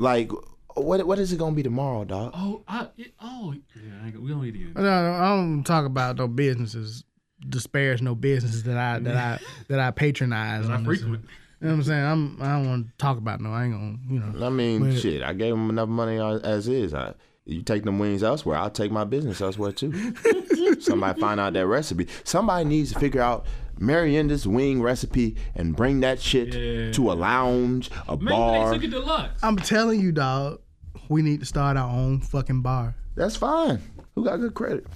[0.00, 0.30] Like,
[0.76, 2.32] what what is it gonna be tomorrow, dog?
[2.34, 3.82] Oh, I, it, oh, yeah.
[4.02, 7.04] I ain't, we don't need to get I don't, I don't talk about no businesses,
[7.46, 10.68] disparage no businesses that I that I that I patronize.
[10.68, 11.00] I on this.
[11.00, 11.24] frequent.
[11.60, 12.04] You know what I'm saying?
[12.04, 13.52] I'm I don't want to talk about no.
[13.52, 14.46] I ain't gonna you know.
[14.46, 15.22] I mean, But- shit.
[15.22, 16.94] I gave him enough money as as is.
[16.94, 17.12] I,
[17.44, 20.14] you take them wings elsewhere, I'll take my business elsewhere too.
[20.80, 22.06] Somebody find out that recipe.
[22.24, 23.44] Somebody needs to figure out
[23.80, 26.92] Marienda's wing recipe and bring that shit Yeah.
[26.92, 28.68] to a lounge, a Maybe bar.
[28.70, 29.42] they took it deluxe.
[29.42, 30.60] I'm telling you, dog.
[31.08, 32.94] We need to start our own fucking bar.
[33.16, 33.80] That's fine.
[34.14, 34.86] Who got good credit?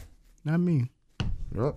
[0.45, 0.91] Not me.
[1.57, 1.75] Yep.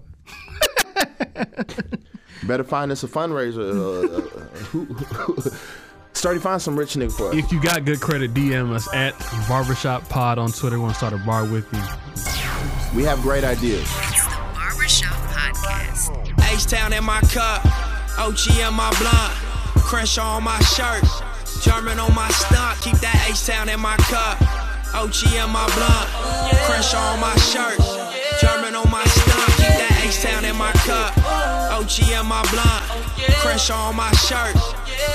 [2.44, 3.58] Better find us a fundraiser.
[3.74, 4.21] Uh, uh,
[4.66, 5.38] who, who,
[6.13, 7.35] Sturdy, find some rich nigga for us.
[7.35, 9.13] If you got good credit, DM us at
[9.48, 10.77] Barbershop Pod on Twitter.
[10.77, 12.98] We want to start a bar with you.
[12.98, 13.88] We have great ideas.
[16.67, 17.63] H-Town in my cup,
[18.20, 19.31] OG in my blunt,
[19.88, 21.02] Crenshaw on my shirt,
[21.62, 24.35] German on my stunt, keep that H-Town in my cup,
[24.91, 26.07] OG in my blunt,
[26.67, 27.79] Crenshaw on my shirt,
[28.43, 31.15] German on my stunt, keep that H-Town in my cup,
[31.71, 32.84] OG in my blunt,
[33.40, 34.59] Crenshaw on my shirt,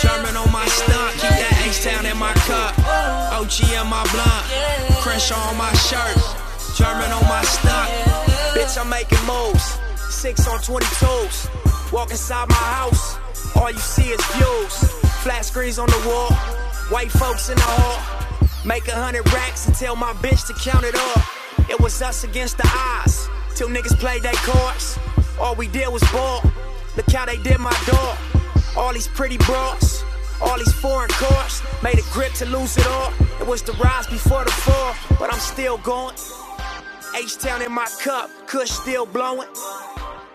[0.00, 2.72] German on my stunt, keep that H-Town in my cup,
[3.37, 6.16] OG in my blunt, Crenshaw on my shirt,
[6.81, 7.92] German on my stunt,
[8.56, 9.77] bitch I'm making moves.
[10.23, 11.92] Six on 22s.
[11.92, 13.19] Walk inside my house,
[13.56, 14.92] all you see is views.
[15.25, 16.31] Flat screens on the wall,
[16.95, 18.47] white folks in the hall.
[18.65, 21.23] Make a hundred racks and tell my bitch to count it all.
[21.69, 24.97] It was us against the odds, till niggas played their cards.
[25.41, 26.41] All we did was ball.
[26.97, 28.17] Look how they did my dog.
[28.77, 30.05] All these pretty broads,
[30.41, 31.62] all these foreign cars.
[31.83, 33.12] Made a grip to lose it all.
[33.41, 36.15] It was the rise before the fall, but I'm still going.
[37.17, 39.48] H-Town in my cup, Kush still blowing.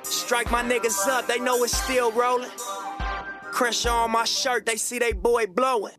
[0.10, 2.50] Strike my niggas up, they know it's still rolling.
[3.52, 5.94] Crenshaw on my shirt, they see they boy blowing.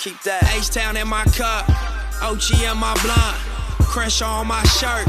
[0.00, 1.68] Keep that H-Town in my cup,
[2.22, 3.36] OG in my blunt.
[3.84, 5.08] Crenshaw on my shirt,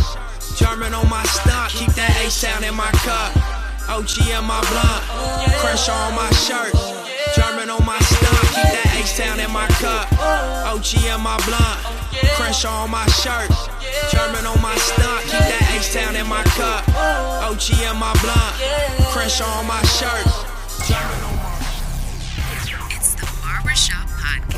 [0.58, 1.72] German on my stunt.
[1.72, 3.32] Keep that H-Town in my cup,
[3.88, 5.04] OG in my blunt.
[5.64, 6.76] Crenshaw on my shirt,
[7.36, 7.99] German on my
[9.11, 10.08] H-Town in my cup,
[10.72, 11.80] OG in my blunt.
[12.36, 13.52] Crenshaw on my shirt,
[14.10, 15.23] German on my stunt.
[15.23, 16.88] Keep that H-Town in my cup,
[17.44, 18.55] OG in my blunt.
[19.11, 20.23] Crenshaw on my shirt,
[20.88, 21.30] German on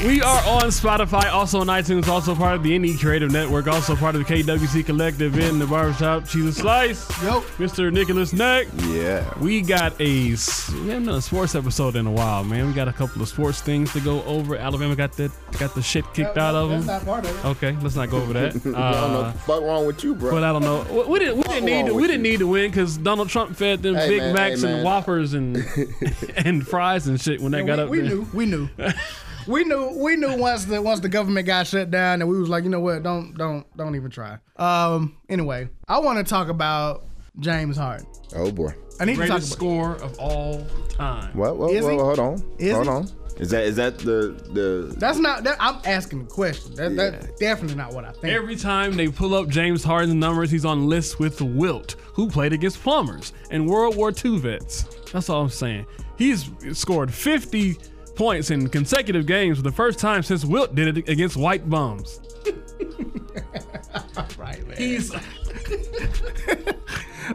[0.02, 3.96] We are on Spotify, also on iTunes, also part of the Indie Creative Network, also
[3.96, 6.26] part of the KWC Collective in the Barbershop.
[6.28, 7.10] Cheese and Slice.
[7.24, 7.40] Yo.
[7.58, 7.90] Mr.
[7.92, 8.68] Nicholas Neck.
[8.88, 9.24] Yeah.
[9.40, 12.68] We got a s- we haven't done a sports episode in a while, man.
[12.68, 14.58] We got a couple of sports things to go over.
[14.58, 16.86] Alabama got that got the shit kicked out of them.
[16.86, 17.46] That's not part of it.
[17.46, 18.56] Okay, let's not go over that.
[18.56, 20.32] I don't know Uh, what the fuck wrong with you, bro.
[20.32, 20.86] but I don't know.
[20.92, 21.38] We- We didn't.
[21.38, 21.86] We didn't need.
[21.86, 22.32] To, we didn't you?
[22.34, 24.84] need to win because Donald Trump fed them Hey, Big man, Macs hey, and.
[24.84, 25.66] Whoppers and
[26.36, 28.10] and fries and shit when they got we, up we there.
[28.10, 28.28] knew.
[28.34, 28.70] We knew.
[29.48, 29.90] we knew.
[29.98, 32.70] We knew once the once the government got shut down, and we was like, you
[32.70, 33.04] know what?
[33.04, 34.38] Don't don't don't even try.
[34.58, 35.18] Um.
[35.30, 37.04] Anyway, I want to talk about
[37.40, 38.08] James Harden.
[38.36, 38.74] oh boy.
[39.00, 39.44] I need to talk about.
[39.44, 41.36] score of all time.
[41.36, 41.58] What?
[41.58, 41.72] What?
[41.72, 41.98] Is what he?
[41.98, 42.44] hold on.
[42.60, 42.92] Is hold he?
[42.92, 43.10] on.
[43.38, 44.94] Is that is that the the?
[44.98, 45.44] That's not.
[45.44, 46.76] That, I'm asking a question.
[46.76, 48.26] That, That's definitely not what I think.
[48.26, 52.54] Every time they pull up James Harden's numbers, he's on lists with Wilt, who played
[52.54, 54.84] against plumbers and World War II vets.
[55.12, 55.88] That's all I'm saying.
[56.16, 57.78] He's scored 50
[58.16, 62.20] points in consecutive games for the first time since Wilt did it against white bums.
[64.38, 64.78] right, man.
[64.78, 65.14] He's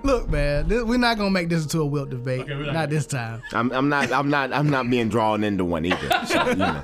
[0.02, 0.68] Look, man.
[0.68, 2.46] This, we're not gonna make this into a Wilt debate.
[2.46, 3.42] we're not not this time.
[3.52, 6.08] I'm, I'm not I'm not I'm not being drawn into one either.
[6.28, 6.82] So, you know,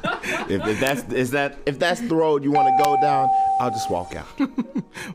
[0.48, 3.28] if, if that's is that if that's the road you want to go down,
[3.60, 4.26] I'll just walk out.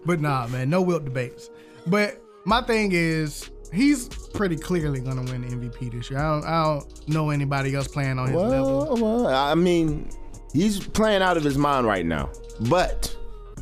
[0.05, 1.49] But nah, man, no Wilt debates.
[1.87, 6.19] But my thing is, he's pretty clearly gonna win the MVP this year.
[6.19, 8.85] I don't, I don't know anybody else playing on his level.
[8.93, 10.09] Well, well, I mean,
[10.53, 12.29] he's playing out of his mind right now,
[12.69, 13.15] but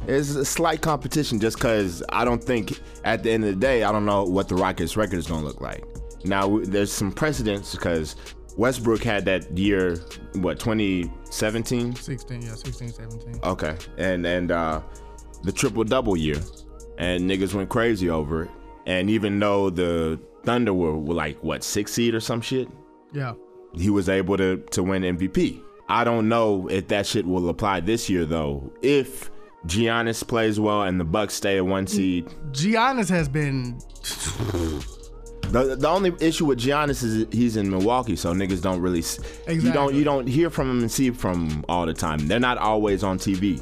[0.08, 3.84] it's a slight competition just because I don't think at the end of the day
[3.84, 5.84] I don't know what the Rockets' record is gonna look like.
[6.24, 8.16] Now there's some precedents because
[8.58, 9.98] Westbrook had that year,
[10.36, 11.96] what 2017?
[11.96, 13.40] 16, yeah, 16, 17.
[13.44, 14.82] Okay, and and uh,
[15.44, 16.40] the triple double year,
[16.98, 18.52] and niggas went crazy over it.
[18.88, 22.68] And even though the Thunder were, were like what six seed or some shit,
[23.14, 23.34] Yeah.
[23.76, 25.62] he was able to to win MVP.
[25.90, 28.72] I don't know if that shit will apply this year though.
[28.82, 29.30] If
[29.68, 33.78] Giannis plays well and the Bucks stay at one seed, Giannis has been
[35.52, 39.20] the the only issue with Giannis is he's in Milwaukee, so niggas don't really s
[39.50, 42.28] you don't you don't hear from him and see from him all the time.
[42.28, 43.62] They're not always on TV.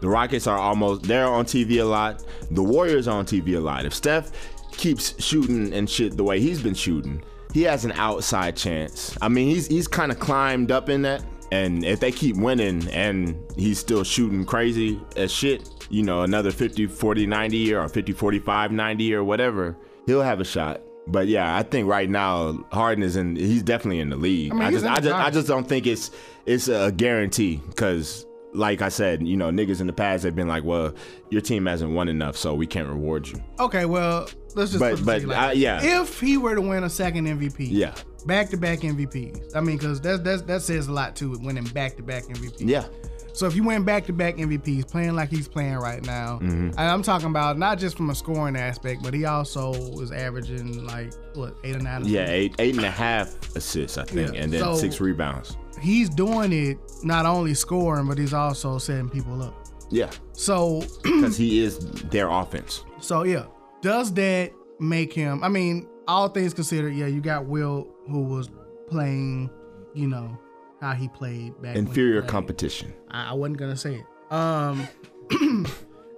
[0.00, 2.22] The Rockets are almost they're on TV a lot.
[2.50, 3.86] The Warriors are on TV a lot.
[3.86, 4.30] If Steph
[4.76, 7.22] keeps shooting and shit the way he's been shooting,
[7.52, 9.16] he has an outside chance.
[9.20, 12.88] I mean, he's he's kind of climbed up in that And if they keep winning
[12.88, 18.12] and he's still shooting crazy as shit, you know, another 50 40 90 or 50
[18.12, 19.76] 45 90 or whatever,
[20.06, 20.80] he'll have a shot.
[21.06, 23.36] But yeah, I think right now Harden is in.
[23.36, 24.52] He's definitely in the league.
[24.52, 26.10] I mean, I, just, I just, I just don't think it's
[26.46, 30.48] it's a guarantee because, like I said, you know, niggas in the past they've been
[30.48, 30.94] like, well,
[31.30, 33.42] your team hasn't won enough, so we can't reward you.
[33.58, 34.78] Okay, well, let's just.
[34.78, 35.80] But- but, like uh, yeah.
[36.02, 37.94] If he were to win a second MVP, Yeah,
[38.26, 39.56] back to back MVPs.
[39.56, 42.56] I mean, because that's, that's that says a lot too, winning back to back MVPs.
[42.60, 42.84] yeah,
[43.32, 46.68] So if you win back to back MVPs, playing like he's playing right now, Mm-hmm.
[46.70, 49.72] and I'm talking about not just from a scoring aspect, but he also
[50.02, 52.04] is averaging like what eight or nine.
[52.04, 52.20] yeah.
[52.24, 52.32] assists.
[52.34, 55.56] Eight, eight and a half assists, I think, Yeah, and then so- six rebounds.
[55.82, 59.54] He's doing it not only scoring, but he's also setting people up.
[59.90, 62.82] Yeah, So because he is their offense.
[63.00, 63.44] So yeah,
[63.82, 65.44] does that make him?
[65.44, 68.48] I mean, all things considered, yeah, you got Wilt who was
[68.88, 69.50] playing,
[69.92, 70.38] you know,
[70.80, 71.76] how he played back.
[71.76, 72.30] Inferior played.
[72.30, 72.94] competition.
[73.10, 74.06] I, I wasn't gonna say it.
[74.34, 74.88] Um,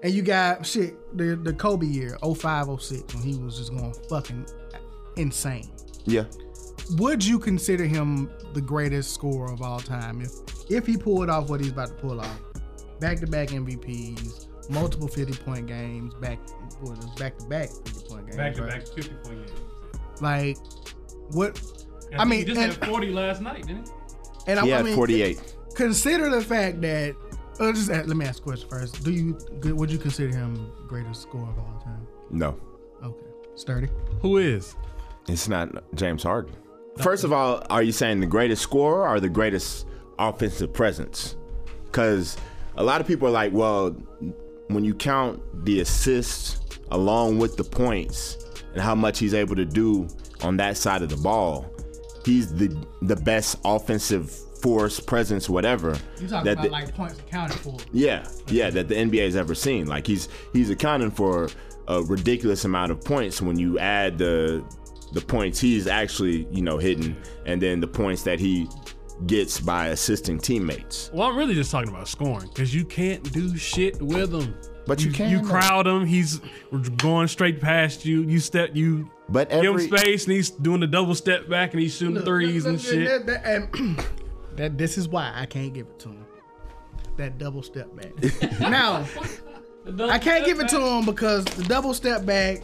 [0.05, 3.93] and you got shit the the Kobe year 05, 06, when he was just going
[4.09, 4.47] fucking
[5.17, 5.69] insane.
[6.05, 6.25] Yeah,
[6.93, 10.31] Would you consider him the greatest scorer of all time if
[10.71, 12.41] if he pulled off what he's about to pull off?
[13.01, 16.39] Back to back MVPs, multiple 50 point games, back
[17.19, 18.37] back to back 50 point games.
[18.37, 18.71] Back to right?
[18.71, 19.61] back 50 point games.
[20.21, 20.57] Like
[21.33, 21.61] what
[22.13, 23.93] I, I mean, mean, he just and- had 40 last night, didn't he?
[24.47, 25.57] and he I, I mean, 48.
[25.75, 27.17] Consider the fact that
[27.59, 29.03] uh, just uh, let me ask a question first.
[29.05, 29.37] Do you
[29.75, 32.07] would you consider him greatest scorer of all time?
[32.31, 32.59] No,
[33.03, 33.89] Okay, sturdy.
[34.21, 34.77] Who is?
[35.29, 36.55] it's not James Harden.
[36.99, 39.87] First of all, are you saying the greatest scorer or the greatest
[40.19, 41.37] offensive presence?
[41.87, 42.37] Because
[42.77, 43.91] a lot of people are like, well,
[44.69, 46.61] when you count the assists
[46.91, 48.39] along with the points
[48.73, 50.07] and how much he's able to do
[50.43, 51.67] on that side of the ball,
[52.25, 52.69] he's the
[53.03, 54.31] the best offensive
[54.63, 55.99] force, presence, whatever.
[56.21, 57.77] You talking that about the- like points accounted for?
[57.93, 59.87] yeah, yeah, that the NBA has ever seen.
[59.87, 61.49] Like he's he's accounting for
[61.89, 64.65] a ridiculous amount of points when you add the
[65.15, 67.17] the points he's actually you know hitting,
[67.47, 68.69] and then the points that he
[69.27, 71.11] gets by assisting teammates.
[71.15, 74.55] Well, I'm really just talking about scoring because you can't do shit with him.
[74.87, 76.05] But you can, You crowd him.
[76.05, 76.41] He's
[76.99, 78.23] going straight past you.
[78.23, 78.71] You step.
[78.75, 81.81] You But every, give every him space, and he's doing the double step back, and
[81.81, 83.27] he's shooting threes and That- shit.
[83.27, 83.99] that- that- and
[84.57, 86.27] that this is why I can't give it to him.
[87.17, 88.61] That double step back.
[88.61, 89.07] now
[90.11, 92.63] I can't give it to him because the double step back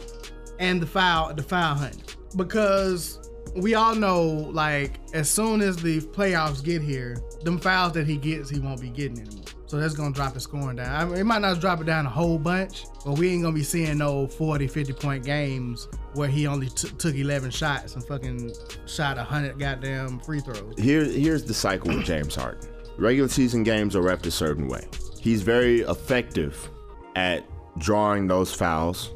[0.59, 2.17] and the foul, the foul hunt.
[2.35, 3.19] Because
[3.55, 8.17] we all know, like, as soon as the playoffs get here, them fouls that he
[8.17, 9.45] gets, he won't be getting anymore.
[9.65, 10.93] So that's gonna drop his scoring down.
[10.93, 13.55] I mean, it might not drop it down a whole bunch, but we ain't gonna
[13.55, 18.03] be seeing no 40, 50 point games where he only t- took 11 shots and
[18.03, 18.51] fucking
[18.85, 20.73] shot 100 goddamn free throws.
[20.77, 22.69] here here's the cycle with James Harden.
[22.97, 24.85] Regular season games are ref a certain way.
[25.21, 26.69] He's very effective
[27.15, 27.45] at
[27.77, 29.11] drawing those fouls.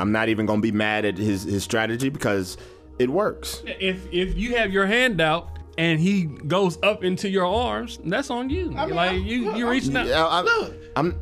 [0.00, 2.56] I'm not even gonna be mad at his his strategy because
[2.98, 3.62] it works.
[3.66, 8.28] If if you have your hand out and he goes up into your arms, that's
[8.30, 8.66] on you.
[8.70, 10.06] mean, like I'm- you, you reaching out.
[10.06, 10.74] Yeah, I'm, Look.
[10.96, 11.18] I'm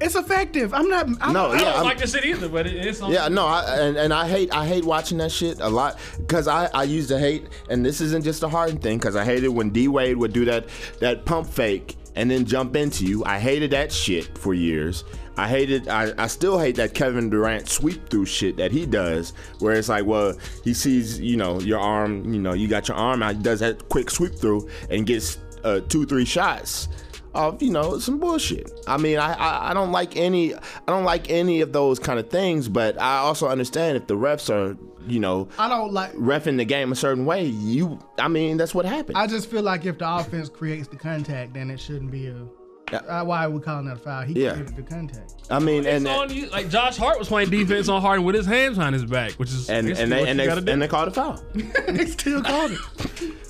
[0.00, 0.72] It's effective.
[0.72, 1.06] I'm not.
[1.20, 3.12] I'm, No, I don't I'm- like this shit either, but it, it's on.
[3.12, 6.48] Yeah, no, I, and, and I hate I hate watching that shit a lot because
[6.48, 9.48] I, I used to hate, and this isn't just a Harden thing because I hated
[9.48, 10.66] when D Wade would do that
[11.00, 13.22] that pump fake and then jump into you.
[13.24, 15.04] I hated that shit for years.
[15.40, 19.32] I hated I, I still hate that Kevin Durant sweep through shit that he does
[19.58, 22.96] where it's like, well, he sees you know your arm, you know you got your
[22.98, 26.88] arm out, he does that quick sweep through and gets uh, two three shots
[27.34, 28.70] of you know some bullshit.
[28.86, 32.18] I mean, I, I I don't like any I don't like any of those kind
[32.18, 36.12] of things, but I also understand if the refs are you know I don't like.
[36.12, 37.46] refing the game a certain way.
[37.46, 39.16] You, I mean, that's what happened.
[39.16, 42.46] I just feel like if the offense creates the contact, then it shouldn't be a.
[42.92, 44.22] Uh, why are we calling that a foul?
[44.24, 44.52] He Yeah.
[44.54, 45.34] created the contact.
[45.50, 46.48] I mean, It's and on you.
[46.50, 49.50] Like Josh Hart was playing defense on Harden with his hands behind his back, which
[49.50, 50.72] is and and they what and they gotta do.
[50.72, 51.40] and they called a foul.
[51.88, 52.78] they still called it.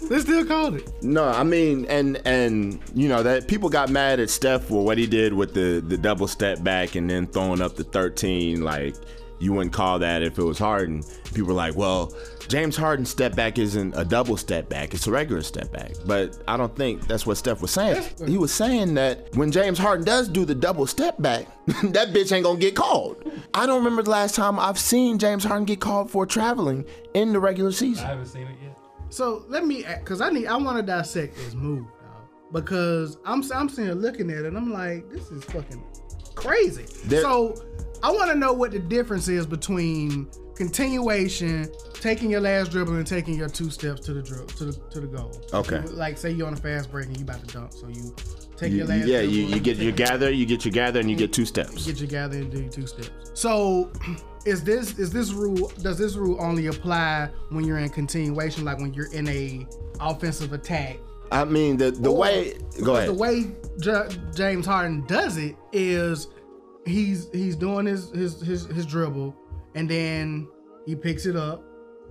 [0.09, 0.91] They still called it.
[1.03, 4.99] No, I mean, and and you know that people got mad at Steph for what
[4.99, 8.63] he did with the the double step back and then throwing up the 13.
[8.63, 8.95] Like
[9.41, 11.03] you wouldn't call that if it was Harden.
[11.33, 12.13] People were like, well,
[12.49, 15.93] James Harden's step back isn't a double step back; it's a regular step back.
[16.07, 18.05] But I don't think that's what Steph was saying.
[18.27, 22.33] He was saying that when James Harden does do the double step back, that bitch
[22.33, 23.23] ain't gonna get called.
[23.55, 27.33] I don't remember the last time I've seen James Harden get called for traveling in
[27.33, 28.05] the regular season.
[28.05, 28.77] I haven't seen it yet.
[29.11, 32.29] So let me, because I need, I want to dissect this move, dog.
[32.53, 35.83] Because I'm, I'm sitting here looking at it, and I'm like, this is fucking
[36.35, 36.87] crazy.
[37.07, 37.55] There- so
[38.03, 43.07] I want to know what the difference is between continuation, taking your last dribble and
[43.07, 45.33] taking your two steps to the dribble to the to the goal.
[45.53, 45.81] Okay.
[45.81, 48.15] Like say you're on a fast break and you about to dunk, so you
[48.57, 49.07] take You- your last.
[49.07, 51.45] yeah, dribble you, you get your gather, you get your gather, and you get two
[51.45, 51.87] steps.
[51.87, 53.11] get your gather and do your two steps.
[53.35, 53.91] So,
[54.47, 55.71] is this is this rule?
[55.83, 59.67] Does this rule only apply when you're in continuation, like when you're in a
[60.01, 60.99] offensive attack?
[61.33, 62.55] I mean, the the Or- way.
[62.83, 63.09] Go ahead.
[63.11, 66.29] The way J- James Harden does it is
[66.87, 69.35] he's he's doing his his his his dribble,
[69.75, 70.49] and then
[70.87, 71.63] he picks it up.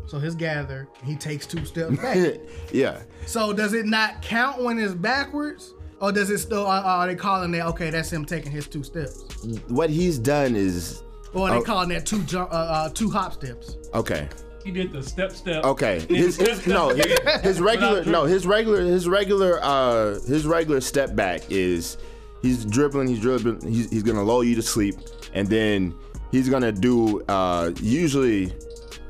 [0.05, 2.37] So his gather, he takes two steps back.
[2.71, 3.01] yeah.
[3.25, 6.65] so does it not count when it's backwards, or does it still?
[6.65, 7.89] Are, are they calling that okay?
[7.89, 9.23] That's him taking his two steps,
[9.67, 11.63] What he's done is or are they Oh.
[11.63, 13.77] calling that two jump uh, uh, two hop steps?
[13.93, 14.27] okay.
[14.63, 15.63] He did the step step.
[15.63, 15.99] Okay.
[16.09, 20.81] His, his, step no, his, his regular no, his regular his regular uh his regular
[20.81, 21.97] step back is
[22.41, 24.95] he's dribbling, he's dribbling, he's, he's gonna lull you to sleep,
[25.33, 25.95] and then
[26.31, 28.53] he's gonna do uh usually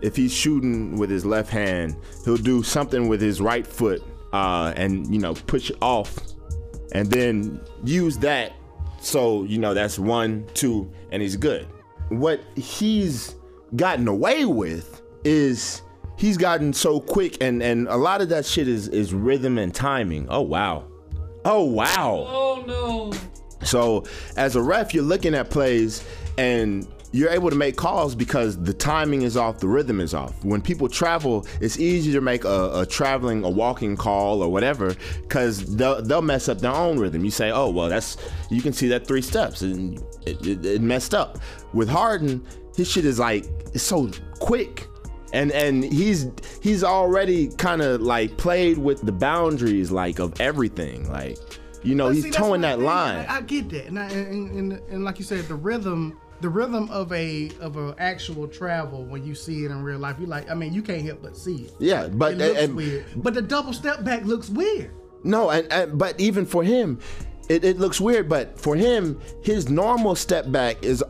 [0.01, 4.73] if he's shooting with his left hand, he'll do something with his right foot uh
[4.75, 6.15] and you know push off
[6.91, 8.53] and then use that
[9.01, 11.67] so you know that's one two and he's good.
[12.09, 13.35] What he's
[13.75, 15.81] gotten away with is
[16.17, 19.73] he's gotten so quick and and a lot of that shit is is rhythm and
[19.73, 20.27] timing.
[20.29, 20.88] Oh wow
[21.49, 23.11] oh wow Oh no.
[23.65, 24.05] so
[24.37, 26.03] as a ref, you're looking at plays
[26.37, 30.45] and you're able to make calls because the timing is off, the rhythm is off.
[30.45, 34.95] When people travel, it's easy to make a, a traveling, a walking call or whatever
[35.23, 37.25] because they'll, they'll mess up their own rhythm.
[37.25, 38.17] You say, oh, well, that's,
[38.51, 41.39] you can see that three steps and it, it, it messed up.
[41.73, 44.88] With Harden, his shit is like, it's so quick
[45.33, 46.27] and and he's
[46.61, 51.37] he's already kind of like played with the boundaries like of everything like
[51.83, 53.99] you know But he's see, towing what I that line I, I get that, and,
[53.99, 57.95] I, and, and and like you said, the rhythm, the rhythm of a of a
[57.99, 60.49] actual travel when you see it in real life, you like.
[60.51, 61.73] I mean, you can't help but see it.
[61.79, 64.91] yeah but It looks and- weird, but the double step back looks weird.
[65.23, 66.99] no and, and but even for him
[67.49, 71.03] it, it looks weird but for him his normal step back is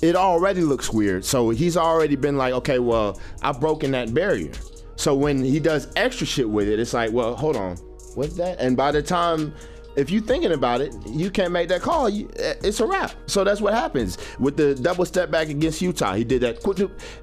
[0.00, 4.52] it already looks weird so he's already been like okay well i've broken that barrier
[4.96, 7.76] so when he does extra shit with it it's like well hold on
[8.14, 9.52] what's that and by the time
[9.94, 12.08] if you're thinking about it, you can't make that call.
[12.08, 13.12] You, eh, it's a wrap.
[13.26, 16.14] So that's what happens with the double step back against Utah.
[16.14, 16.78] He did that, quick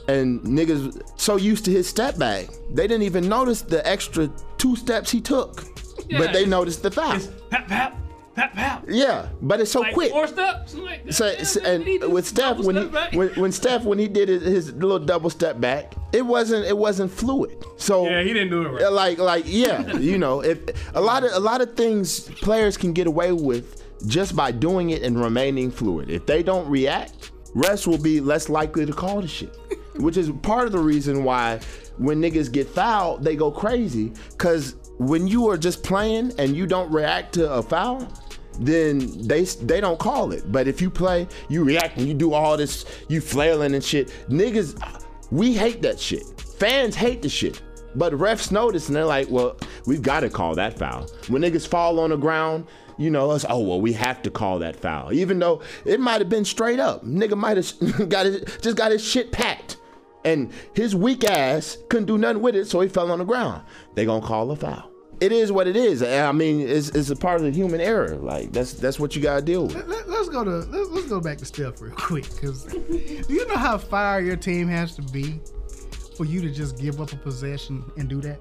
[0.08, 4.76] and niggas so used to his step back, they didn't even notice the extra two
[4.76, 5.66] steps he took,
[6.10, 7.20] Yeah, but they noticed the foul.
[7.50, 8.09] Pap pap
[8.40, 8.86] pap pap.
[8.88, 10.12] Yeah, but it's so Like quick.
[10.12, 10.74] four steps.
[10.76, 13.14] Like, So, so- and with Steph when he back.
[13.14, 16.78] when, when Steph when he did his, his little double step back, it wasn't it
[16.78, 17.64] wasn't fluid.
[17.78, 18.92] So yeah, he didn't do it right.
[18.92, 20.60] like like yeah, you know, if
[20.96, 24.92] a lot of a lot of things players can get away with just by doing
[24.92, 26.10] it and remaining fluid.
[26.10, 29.54] If they don't react, refs will be less likely to call the shit.
[29.98, 31.60] Which is part of the reason why
[31.98, 34.14] when niggas get fouled, they go crazy.
[34.38, 38.08] Cause when you are just playing and you don't react to a foul,
[38.60, 40.52] then they they don't call it.
[40.52, 44.10] But if you play, you react and you do all this, you flailing and shit.
[44.30, 44.80] Niggas,
[45.32, 46.24] we hate that shit.
[46.40, 47.62] Fans hate the shit.
[47.96, 51.08] But refs notice and they're like, well, we've got to call that foul.
[51.28, 54.60] When niggas fall on the ground, you know, it's, oh, well, we have to call
[54.60, 55.12] that foul.
[55.14, 57.04] Even though it might have been straight up.
[57.04, 59.78] Nigga might have got his, just got his shit packed.
[60.26, 63.64] And his weak ass couldn't do nothing with it, so he fell on the ground.
[63.96, 64.89] They gonna call a foul.
[65.22, 66.02] It is what it is.
[66.02, 68.16] I mean, it's, it's a part of the human error.
[68.16, 69.76] Like that's that's what you gotta deal with.
[69.88, 73.46] Let, us go to let's, let's go back to Steph real quick, because do you
[73.48, 75.40] know how fire your team has to be
[76.16, 78.40] for you to just give up a possession and do that?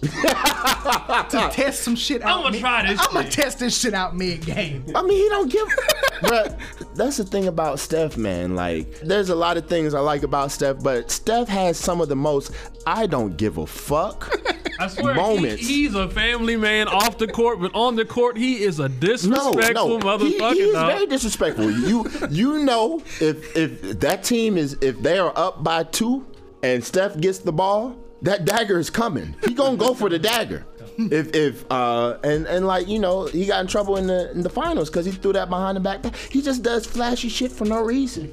[0.00, 2.46] to test some shit out.
[2.46, 4.84] I'ma try this I'm gonna test this shit out mid game.
[4.94, 5.68] I mean, he don't give.
[6.22, 6.58] but
[6.94, 8.54] that's the thing about Steph, man.
[8.54, 12.08] Like, there's a lot of things I like about Steph, but Steph has some of
[12.08, 12.52] the most
[12.86, 14.40] I don't give a fuck.
[14.80, 15.66] I swear, moments.
[15.66, 18.88] He, he's a family man off the court, but on the court, he is a
[18.88, 20.52] disrespectful no, he, motherfucker.
[20.54, 20.92] he is dog.
[20.92, 21.70] very disrespectful.
[21.70, 26.26] You you know if if that team is if they are up by two
[26.62, 29.36] and Steph gets the ball, that dagger is coming.
[29.46, 30.64] He gonna go for the dagger.
[31.10, 34.42] If if uh and and like you know he got in trouble in the in
[34.42, 36.04] the finals because he threw that behind the back.
[36.30, 38.32] He just does flashy shit for no reason.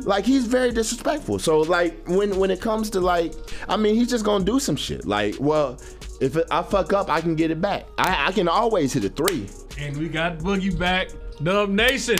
[0.00, 1.38] Like he's very disrespectful.
[1.38, 3.34] So like when when it comes to like
[3.68, 5.06] I mean he's just gonna do some shit.
[5.06, 5.78] Like well
[6.20, 7.86] if I fuck up I can get it back.
[7.98, 9.48] I I can always hit a three.
[9.78, 11.08] and we got Boogie back.
[11.42, 12.18] Dub Nation.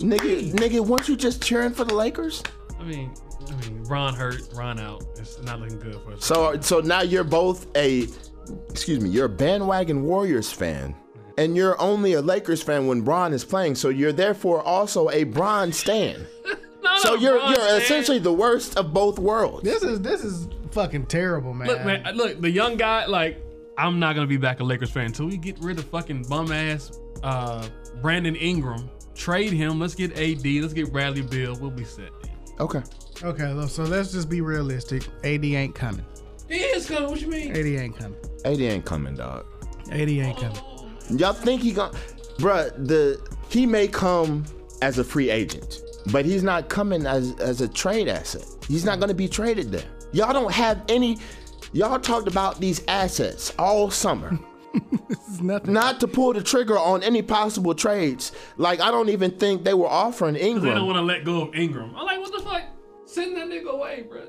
[0.00, 2.42] Nigga, nigga, weren't you just cheering for the Lakers?
[2.78, 3.10] I mean,
[3.50, 5.04] I mean, Bron hurt, Bron out.
[5.18, 6.24] It's not looking good for us.
[6.24, 8.06] So, so now you're both a,
[8.68, 10.94] excuse me, you're a bandwagon Warriors fan,
[11.38, 13.74] and you're only a Lakers fan when Bron is playing.
[13.74, 16.26] So you're therefore also a Bron stan.
[16.44, 17.80] no, not So you're LeBron you're fan.
[17.82, 19.64] essentially the worst of both worlds.
[19.64, 21.68] This is this is fucking terrible, man.
[21.68, 23.42] Look, man, look, the young guy, like,
[23.78, 26.52] I'm not gonna be back a Lakers fan until we get rid of fucking bum
[26.52, 26.92] ass
[27.22, 27.66] uh,
[28.02, 28.90] Brandon Ingram.
[29.14, 29.78] Trade him.
[29.78, 30.44] Let's get AD.
[30.44, 31.54] Let's get Bradley Beal.
[31.60, 32.10] We'll be set.
[32.58, 32.82] Okay.
[33.22, 35.06] Okay, so let's just be realistic.
[35.24, 36.04] AD ain't coming.
[36.50, 37.10] He is coming.
[37.10, 37.50] What you mean?
[37.52, 38.18] AD ain't coming.
[38.44, 39.46] AD ain't coming, dog.
[39.90, 40.58] AD ain't coming.
[41.18, 41.92] Y'all think he gon'
[42.38, 44.44] bruh, the he may come
[44.82, 45.80] as a free agent,
[46.12, 48.44] but he's not coming as as a trade asset.
[48.68, 49.84] He's not gonna be traded there.
[50.12, 51.18] Y'all don't have any
[51.72, 54.38] y'all talked about these assets all summer.
[55.08, 55.72] This is nothing.
[55.74, 58.30] not to pull the trigger on any possible trades.
[58.56, 60.64] Like I don't even think they were offering Ingram.
[60.64, 61.92] They don't want to let go of Ingram.
[61.96, 62.62] I'm like, what the fuck?
[63.04, 64.22] Send that nigga away, bro.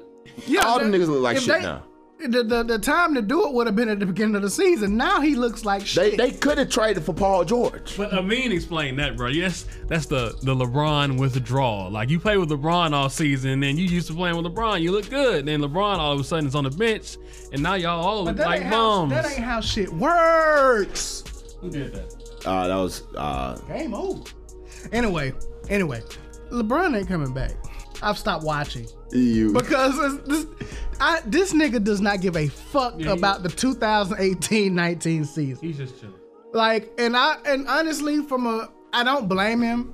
[0.48, 1.84] Yeah, All them that- niggas look like shit they- now.
[2.28, 4.50] The, the, the time to do it would have been at the beginning of the
[4.50, 4.96] season.
[4.98, 6.18] Now he looks like They shit.
[6.18, 7.98] they could have traded for Paul George.
[7.98, 9.30] But Amin explained that, bro.
[9.30, 11.90] Yes, that's the the LeBron withdrawal.
[11.90, 14.92] Like you play with LeBron all season, and you used to playing with LeBron, you
[14.92, 15.46] look good.
[15.46, 17.18] Then LeBron all of a sudden is on the bench,
[17.54, 21.24] and now y'all all look like ain't how, that ain't how shit works.
[21.62, 22.16] Who did that?
[22.46, 24.24] Uh that was uh Game over.
[24.92, 25.34] Anyway,
[25.70, 26.02] anyway,
[26.52, 27.52] LeBron ain't coming back.
[28.02, 30.46] I've stopped watching you because this,
[31.00, 35.58] I, this nigga does not give a fuck Yeah, about the 2018-19 season.
[35.68, 36.16] He's just chilling.
[36.54, 39.94] Like, and I and honestly, from a, I don't blame him.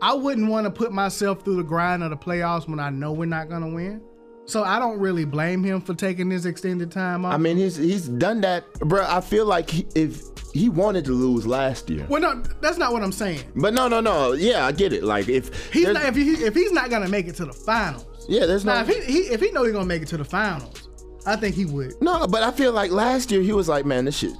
[0.00, 3.12] I wouldn't want to put myself through the grind of the playoffs when I know
[3.12, 4.00] we're not gonna win.
[4.46, 7.34] So I don't really blame him for taking this extended time off.
[7.34, 9.04] I mean he's he's done that, bro.
[9.06, 10.22] I feel like he, if
[10.52, 12.06] he wanted to lose last year.
[12.08, 13.42] well, no, that's not what I'm saying.
[13.54, 14.32] But no, no, no.
[14.32, 15.04] Yeah, I get it.
[15.04, 18.26] Like if He's not if he if he's not gonna make it to the finals.
[18.28, 20.24] yeah, there's no if he, he if he know he's gonna make it to the
[20.24, 20.88] finals,
[21.26, 21.94] I think he would.
[22.00, 22.26] no.
[22.26, 24.32] But I feel like last year he was like, man, this shit,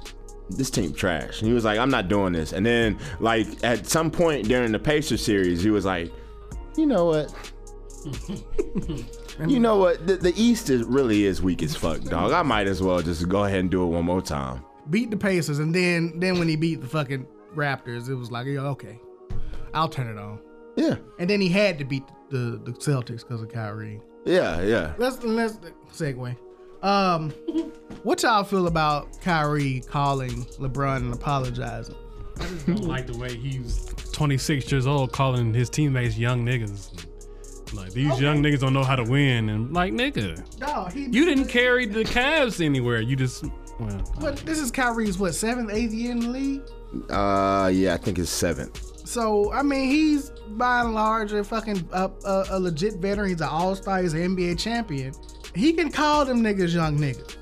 [0.49, 1.39] this team trash.
[1.41, 2.53] And he was like, I'm not doing this.
[2.53, 6.11] And then like at some point during the Pacers series, he was like,
[6.75, 7.33] you know what?
[9.47, 10.07] you know what?
[10.07, 12.31] The, the East is really is weak as fuck, dog.
[12.31, 14.63] I might as well just go ahead and do it one more time.
[14.89, 18.47] Beat the Pacers, and then then when he beat the fucking Raptors, it was like,
[18.47, 18.99] yeah, okay,
[19.73, 20.39] I'll turn it on.
[20.75, 23.99] Yeah, And then he had to beat the the Celtics because of Kyrie.
[24.25, 24.93] yeah, yeah.
[24.97, 25.57] Let's let's
[25.93, 26.35] segue.
[26.81, 27.31] Um,
[28.03, 31.95] what y'all feel about Kyrie calling LeBron and apologizing?
[32.39, 37.05] I just don't like the way he's 26 years old calling his teammates young niggas.
[37.73, 41.25] Like these young niggas don't know how to win, and like nigga, Dog, he you
[41.25, 43.01] didn't carry the Cavs anywhere.
[43.01, 43.43] You just
[43.79, 46.61] well, But this is Kyrie's what seventh, eighth year in the league.
[47.09, 49.07] Uh, yeah, I think it's seventh.
[49.07, 53.29] So I mean, he's by and large a fucking a, a, a legit veteran.
[53.29, 54.01] He's an all star.
[54.01, 55.13] He's an NBA champion.
[55.55, 57.37] He can call them niggas young niggas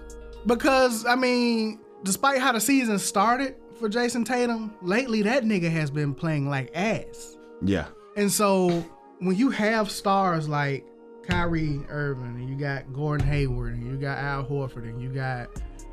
[0.46, 5.92] because I mean, despite how the season started for Jayson Tatum, lately that nigga has
[5.92, 7.38] been playing like ass.
[7.62, 8.86] Yeah, And so
[9.20, 10.86] when you have stars like
[11.28, 15.50] Kyrie Irving, and you got Gordon Hayward, and you got Al Horford, and you got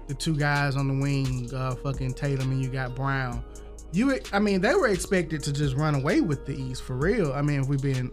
[0.09, 3.45] the two guys on the wing, uh, fucking Tatum, and you got Brown.
[3.93, 7.33] You, I mean, they were expected to just run away with the East for real.
[7.33, 8.11] I mean, if we've been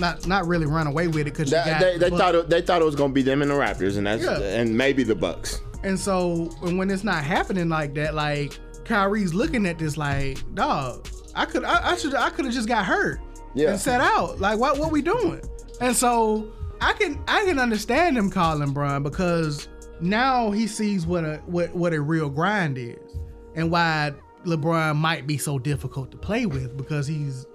[0.00, 2.34] not not really run away with it because you That- got they, they but- thought
[2.34, 4.38] it, they thought it was gonna be them and the Raptors, and that's Yeah.
[4.38, 5.60] and maybe the Bucks.
[5.84, 10.38] And so and when it's not happening like that, like Kyrie's looking at this like,
[10.54, 13.20] dog, I could I, I should I could have just got hurt
[13.54, 13.70] Yeah.
[13.70, 14.40] and set out.
[14.40, 15.40] Like what what we doing?
[15.80, 19.68] And so I can I can understand him calling Brian because
[20.00, 23.18] now he sees what a what what a real grind is
[23.54, 24.12] and why
[24.44, 27.46] LeBron might be so difficult to play with because he's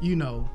[0.00, 0.48] you know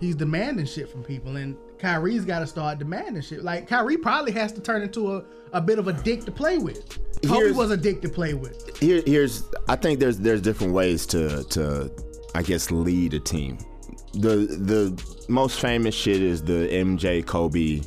[0.00, 3.44] he's demanding shit from people and Kyrie's got to start demanding shit.
[3.44, 6.58] Like Kyrie probably has to turn into a, a bit of a dick to play
[6.58, 6.98] with.
[7.22, 8.76] Kobe Here's- was a dick to play with.
[8.78, 11.90] Here, here's I think there's there's different ways to to
[12.34, 13.58] I guess lead a team.
[14.14, 17.80] The the most famous shit is the MJ Kobe.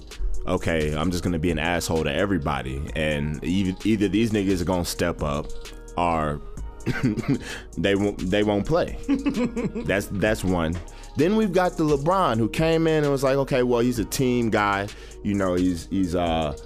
[0.51, 4.65] Okay, I'm just gonna be an asshole to everybody, and either, either these niggas are
[4.65, 5.47] gonna step up,
[5.97, 6.41] or
[7.77, 8.97] they won't they won't play.
[9.85, 10.75] that's that's one.
[11.15, 14.05] Then we've got the LeBron who came in and was like, okay, well he's a
[14.05, 14.87] team guy.
[15.23, 16.57] You know, he's he's uh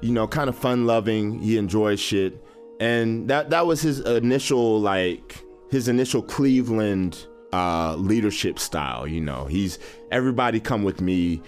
[0.00, 1.40] you know, kind of fun loving.
[1.40, 2.44] He enjoys shit.
[2.80, 9.44] And that that was his initial like his initial Cleveland uh leadership style, you know.
[9.46, 9.78] He's
[10.10, 11.40] everybody come with me.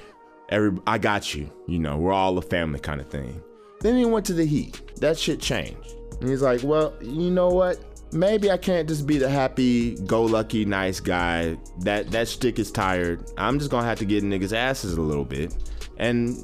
[0.51, 1.97] Every I got you, you know.
[1.97, 3.41] We're all a family kind of thing.
[3.81, 4.81] Then he went to the Heat.
[5.01, 5.95] That shit changed.
[6.21, 7.79] And he's like, "Well, you know what?
[8.13, 11.57] Maybe I can't just be the happy go lucky nice guy.
[11.81, 13.31] That that stick is tired.
[13.39, 15.55] I'm just to have to get niggas asses a little bit."
[15.97, 16.37] And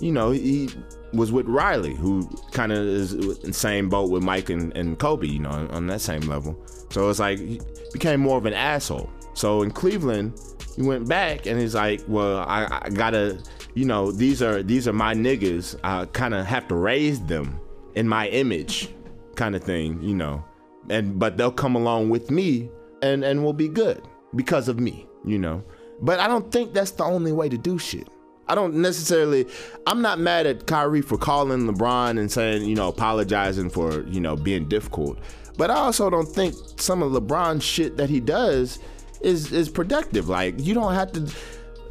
[0.00, 0.68] you know, he
[1.12, 4.98] was with Riley, who kind of is in the same boat with Mike and, and
[4.98, 6.58] Kobe, you know, on that same level.
[6.90, 7.60] So it's like he
[7.92, 9.10] became more of an asshole.
[9.34, 10.38] So in Cleveland,
[10.76, 13.42] he went back and he's like, well, I, I gotta,
[13.74, 15.78] you know, these are these are my niggas.
[15.84, 17.60] I kind of have to raise them
[17.94, 18.88] in my image,
[19.34, 20.44] kind of thing, you know,
[20.88, 22.70] and but they'll come along with me
[23.02, 24.02] and and we'll be good
[24.34, 25.62] because of me, you know.
[26.00, 28.08] But I don't think that's the only way to do shit.
[28.48, 29.46] I don't necessarily.
[29.86, 34.20] I'm not mad at Kyrie for calling LeBron and saying, you know, apologizing for, you
[34.20, 35.18] know, being difficult.
[35.56, 38.78] But I also don't think some of LeBron's shit that he does
[39.22, 40.28] is is productive.
[40.28, 41.20] Like you don't have to.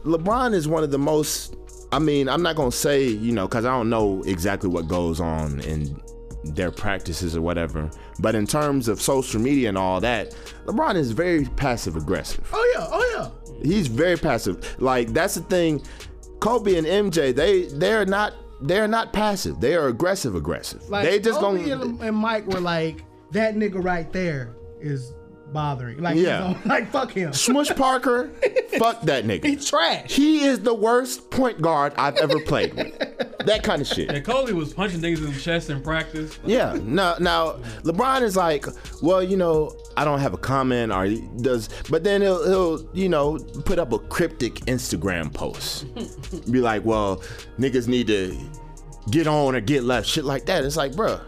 [0.03, 1.55] LeBron is one of the most.
[1.91, 5.19] I mean, I'm not gonna say you know because I don't know exactly what goes
[5.19, 6.01] on in
[6.43, 7.89] their practices or whatever.
[8.19, 12.47] But in terms of social media and all that, LeBron is very passive aggressive.
[12.53, 13.53] Oh yeah, oh yeah.
[13.63, 14.79] He's very passive.
[14.81, 15.81] Like that's the thing.
[16.39, 19.59] Kobe and MJ, they they're not they're not passive.
[19.59, 20.87] They are aggressive aggressive.
[20.89, 25.13] Like they just Kobe gonna and, and Mike were like, that nigga right there is
[25.53, 26.01] bothering.
[26.01, 26.43] Like, he's Yeah.
[26.43, 27.33] on- like fuck him.
[27.33, 28.29] Smush Parker,
[28.77, 29.45] fuck that nigga.
[29.45, 30.11] He's trash.
[30.11, 32.97] He is the worst point guard I've ever played with.
[33.45, 34.09] That kind of shit.
[34.11, 36.37] And Kobe was punching things in the chest in practice.
[36.45, 36.77] Yeah.
[36.83, 38.65] Now, now LeBron is like,
[39.01, 41.07] well, you know, I don't have a comment or
[41.41, 45.85] does, but then he'll, he'll, you know, put up a cryptic Instagram post,
[46.51, 47.17] be like, well,
[47.59, 48.37] niggas need to
[49.09, 50.63] get on or get left, shit like that.
[50.63, 51.19] It's like, bruh,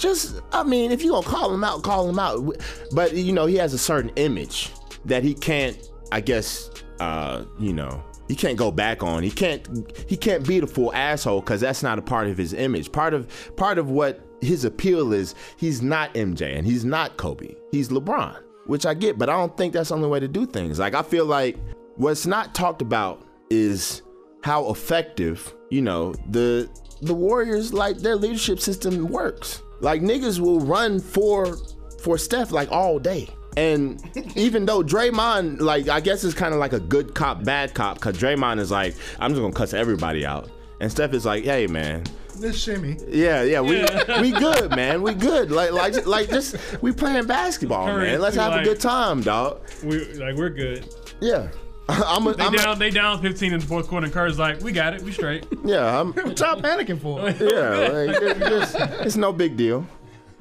[0.00, 2.56] just, I mean, if you gonna call him out, call him out.
[2.92, 4.70] But you know, he has a certain image
[5.04, 5.76] that he can't,
[6.10, 9.22] I guess, uh, you know, he can't go back on.
[9.22, 9.66] He can't,
[10.08, 12.92] he can't be the full asshole because that's not a part of his image.
[12.92, 17.54] Part of, part of what his appeal is, he's not MJ and he's not Kobe.
[17.72, 18.36] He's LeBron,
[18.66, 20.78] which I get, but I don't think that's the only way to do things.
[20.78, 21.58] Like I feel like
[21.96, 24.02] what's not talked about is
[24.42, 26.68] how effective, you know, the
[27.02, 29.62] the Warriors like their leadership system works.
[29.80, 31.56] Like niggas will run for
[32.02, 33.28] for Steph like all day.
[33.56, 34.00] And
[34.36, 38.00] even though Draymond, like I guess is kind of like a good cop, bad cop,
[38.00, 40.48] cause Draymond is like, I'm just gonna cuss everybody out.
[40.80, 42.04] And Steph is like, hey man,
[42.38, 42.96] This shimmy.
[43.08, 43.84] yeah, yeah, we
[44.20, 45.02] we good, man.
[45.02, 45.50] We good.
[45.50, 48.20] Like like like just we playing basketball, Curry, man.
[48.20, 49.60] Let's too, have a good time, dog.
[49.82, 50.94] We like we're good.
[51.20, 51.48] Yeah.
[52.06, 54.38] I'm a, They I'm a, down they down 15 in the fourth quarter and Curry's
[54.38, 55.46] like, we got it, we straight.
[55.64, 57.20] yeah, I'm What y'all panicking for?
[57.44, 58.74] yeah, like, it- it's,
[59.06, 59.86] it's no big deal.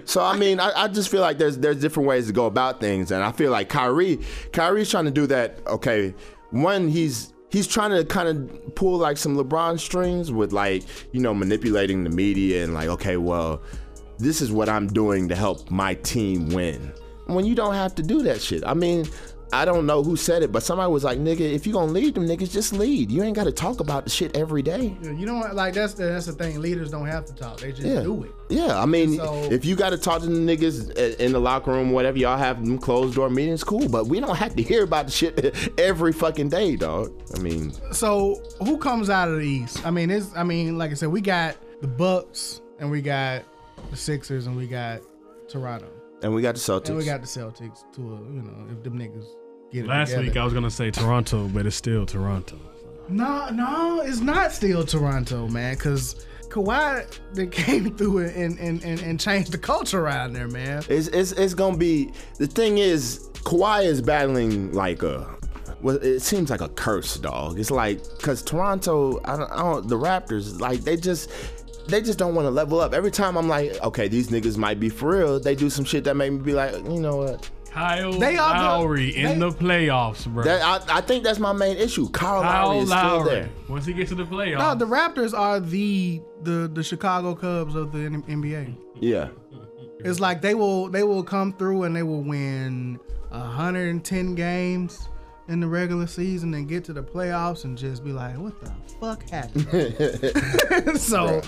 [0.05, 2.79] So I mean, I, I just feel like there's there's different ways to go about
[2.79, 4.19] things, and I feel like Kyrie,
[4.53, 5.59] Kyrie's trying to do that.
[5.67, 6.15] Okay,
[6.51, 11.19] one he's he's trying to kind of pull like some LeBron strings with like you
[11.19, 13.61] know manipulating the media and like okay, well,
[14.17, 16.91] this is what I'm doing to help my team win.
[17.27, 18.63] When you don't have to do that shit.
[18.65, 19.05] I mean.
[19.51, 22.13] I don't know who said it, but somebody was like, "Nigga, if you gonna lead
[22.15, 23.09] them niggas, just lead.
[23.11, 25.55] You ain't got to talk about the shit every day." You know what?
[25.55, 26.61] Like that's the that's the thing.
[26.61, 27.59] Leaders don't have to talk.
[27.59, 28.01] They just Yeah.
[28.01, 28.31] do it.
[28.49, 31.71] Yeah, I mean, So- if you got to talk to the niggas in the locker
[31.71, 33.87] room, whatever, y'all have them closed door meetings, cool.
[33.89, 37.11] But we don't have to hear about the shit every fucking day, dog.
[37.35, 39.85] I mean, So who comes out of the East?
[39.85, 43.43] I mean, it's I mean, like I said, we got the Bucks and we got
[43.89, 45.01] the Sixers and we got
[45.47, 45.87] Toronto
[46.21, 46.89] and we got the Celtics.
[46.89, 47.83] and we got the Celtics.
[47.95, 49.25] To a, you know, if them niggas
[49.71, 50.27] get it Last together.
[50.27, 52.57] week I was gonna say Toronto, but it's still Toronto.
[53.07, 58.99] No, no, it's not still Toronto, man, because Kawhi that came through and, and, and,
[59.01, 60.83] and changed the culture around there, man.
[60.89, 65.35] it's, it's it's gonna be the thing is Kawhi is battling like a.
[65.81, 67.57] Well, it seems like a curse, dog.
[67.57, 71.29] It's like because Toronto, I don't, I don't, the Raptors, like they just,
[71.87, 72.93] they just don't want to level up.
[72.93, 75.39] Every time I'm like, okay, these niggas might be for real.
[75.39, 77.49] They do some shit that make me be like, you know what?
[77.79, 80.43] Kyle They are the- Lowry in they- the playoffs, bro.
[80.43, 82.09] That I, I think that's my main issue.
[82.09, 83.29] Kyle, Lowry Kyle is still Lowry.
[83.29, 83.49] there.
[83.69, 87.75] Once he gets to the playoffs, No, the Raptors are the the the Chicago Cubs
[87.75, 88.75] of the NBA.
[88.99, 89.29] Yeah.
[89.99, 92.99] It's like they will they will come through and they will win
[93.31, 95.07] 110 games
[95.47, 98.71] in the regular season and get to the playoffs and just be like, what the
[98.99, 100.99] fuck happened?
[100.99, 101.41] so,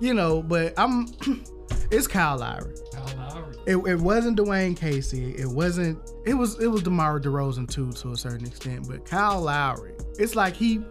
[0.00, 1.06] you know, but I'm
[1.94, 2.74] it's Kyle Lowry.
[2.92, 3.56] Kyle Lowry.
[3.66, 5.34] It, it wasn't Dwane Casey.
[5.36, 5.98] It wasn't.
[6.24, 6.60] It was.
[6.60, 8.88] It was DeMar DeRozan too, to a certain extent.
[8.88, 10.82] But Kyle Lowry, it's like he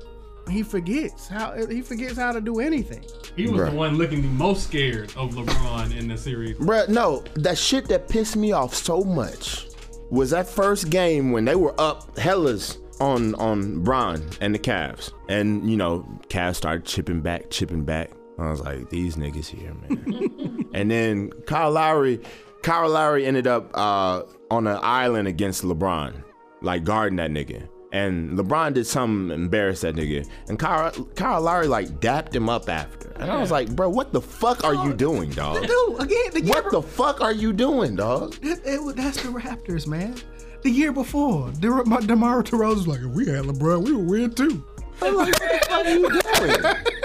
[0.50, 3.04] he forgets how he forgets how to do anything.
[3.36, 3.72] He was Bruh.
[3.72, 6.58] the one looking the most scared of LeBron in the series.
[6.58, 9.68] Bruh, no, that shit that pissed me off so much
[10.10, 15.12] was that first game when they were up hellas on on Bron and the Cavs.
[15.30, 18.12] And, you know, Cavs started chipping back, chipping back.
[18.39, 20.65] I was like, these niggas here, man.
[20.74, 22.19] and then Kyle Lowry,
[22.63, 26.13] Kyle Lowry ended up uh, on an island against LeBron,
[26.62, 27.67] like guarding that nigga.
[27.91, 30.28] And LeBron did something to embarrass that nigga.
[30.50, 33.12] And Kyle, Kyle Lowry like dapped him up after.
[33.17, 35.62] And I was like, bro, what the fuck are you doing, dog?
[35.67, 38.36] Dude, again, the What the fuck are you doing, dog?
[38.41, 40.15] It, it, that's the Raptors, man.
[40.63, 44.08] The year before, Der- my- DeMar DeRozan was like, if we had LeBron, we would
[44.10, 44.65] win too.
[45.02, 46.76] I'm like, what the fuck are you doing?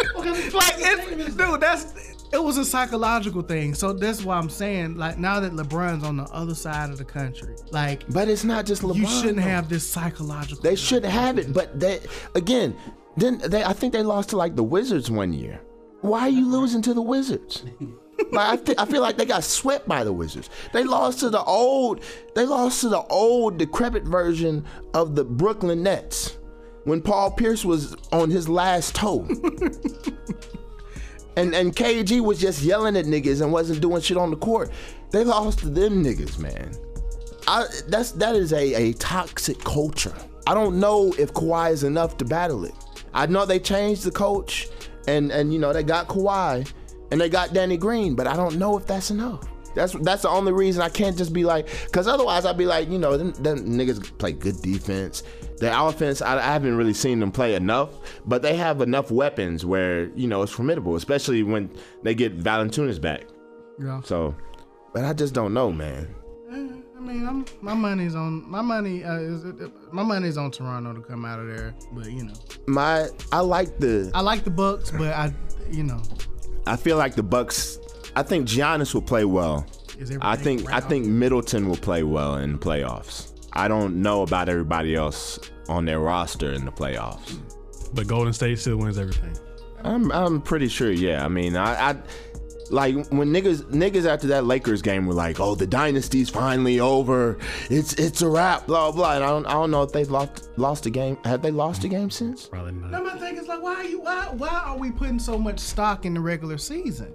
[1.53, 5.53] dude that's it was a psychological thing so that's why i'm saying like now that
[5.53, 8.97] lebron's on the other side of the country like But it's not just LeBron.
[8.97, 9.43] you shouldn't though.
[9.43, 12.01] have this psychological They should have it, but they
[12.35, 12.77] again.
[13.17, 15.61] Then they, I think they lost to like the Wizards one year.
[16.03, 17.65] Why are you losing to the Wizards?
[18.33, 20.51] Like I, thi- I feel like they got swept by the Wizards.
[20.73, 22.03] They lost to the old.
[22.35, 26.37] They lost to the old decrepit version of the Brooklyn Nets
[26.83, 29.25] when Paul Pierce was on his last toe.
[31.39, 34.71] and and KG was just yelling at niggas and wasn't doing shit on the court.
[35.11, 36.73] They lost to them niggas, man.
[37.47, 40.15] I, that's that is a, a toxic culture.
[40.47, 42.75] I don't know if Kawhi is enough to battle it.
[43.15, 44.69] I know they changed the coach,
[45.07, 46.71] and and you know they got Kawhi,
[47.11, 49.49] and they got Danny Green, but I don't know if that's enough.
[49.75, 52.89] That's that's the only reason I can't just be like, because otherwise I'd be like,
[52.89, 55.23] you know, them, them niggas play good defense.
[55.61, 57.91] Their offense, I, I haven't really seen them play enough,
[58.27, 61.71] but they have enough weapons where you know it's formidable, especially when
[62.03, 63.25] they get Valanciunas back.
[63.81, 64.35] yeah So,
[64.95, 66.15] but I just don't know, man.
[66.51, 69.45] i mean I'm, my money's on my money uh, is
[69.93, 72.35] my money's on toronto to come out of there but you know
[72.67, 75.33] My I like the i like the bucks but i
[75.71, 76.03] you know
[76.67, 77.79] I feel like the Bucks.
[78.15, 79.65] I think Giannis will play well.
[80.21, 83.28] I think I think Middleton will play well in the playoffs.
[83.59, 87.39] I don't know about everybody else on their roster in the playoffs.
[87.93, 89.37] But Golden State still wins everything.
[89.83, 90.91] I'm I'm pretty sure.
[90.91, 91.97] Yeah, I mean, I, I
[92.71, 97.39] like when niggas niggas after that Lakers game were like, "Oh, the dynasty's finally over.
[97.71, 99.15] It's it's a wrap." Blah blah.
[99.17, 101.17] And I don't I don't know if they've lost lost a game.
[101.25, 102.47] Have they lost a game since?
[102.47, 102.91] Probably not.
[102.91, 104.01] No, my thing is like, why are you?
[104.01, 104.29] Why?
[104.37, 107.13] Why are we putting so much stock in the regular season?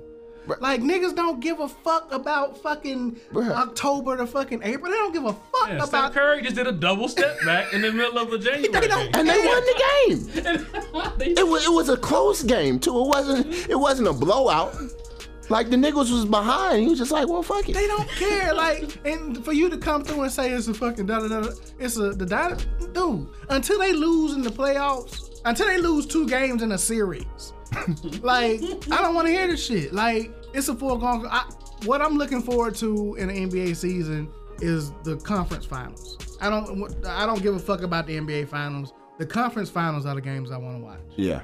[0.60, 3.50] Like niggas don't give a fuck about fucking Bruh.
[3.52, 4.92] October to fucking April.
[4.92, 5.88] They don't give a fuck Yeah, about.
[5.88, 8.68] Steph Curry just did a double step back in the middle of the January.
[8.68, 9.22] They don't- game.
[9.22, 10.68] And they won the game.
[11.38, 12.98] It was it was a close game too.
[13.00, 14.76] It wasn't it wasn't a blowout.
[15.50, 16.84] Like the niggas was behind.
[16.84, 17.74] He was just like, well, fuck it.
[17.74, 18.54] They don't care.
[18.54, 21.50] Like, and for you to come through and say it's a fucking da da da,
[21.80, 22.56] it's a the da,
[22.94, 23.28] dude.
[23.50, 27.54] Until they lose in the playoffs, until they lose two games in a series,
[28.22, 29.94] like I don't want to hear this shit.
[29.94, 31.26] Like, it's a foregone.
[31.30, 31.50] I,
[31.86, 36.38] what I'm looking forward to in the NBA season is the conference finals.
[36.42, 37.06] I don't.
[37.06, 38.94] I don't give a fuck about the NBA finals.
[39.20, 41.42] The conference finals are the games I want to watch Yeah.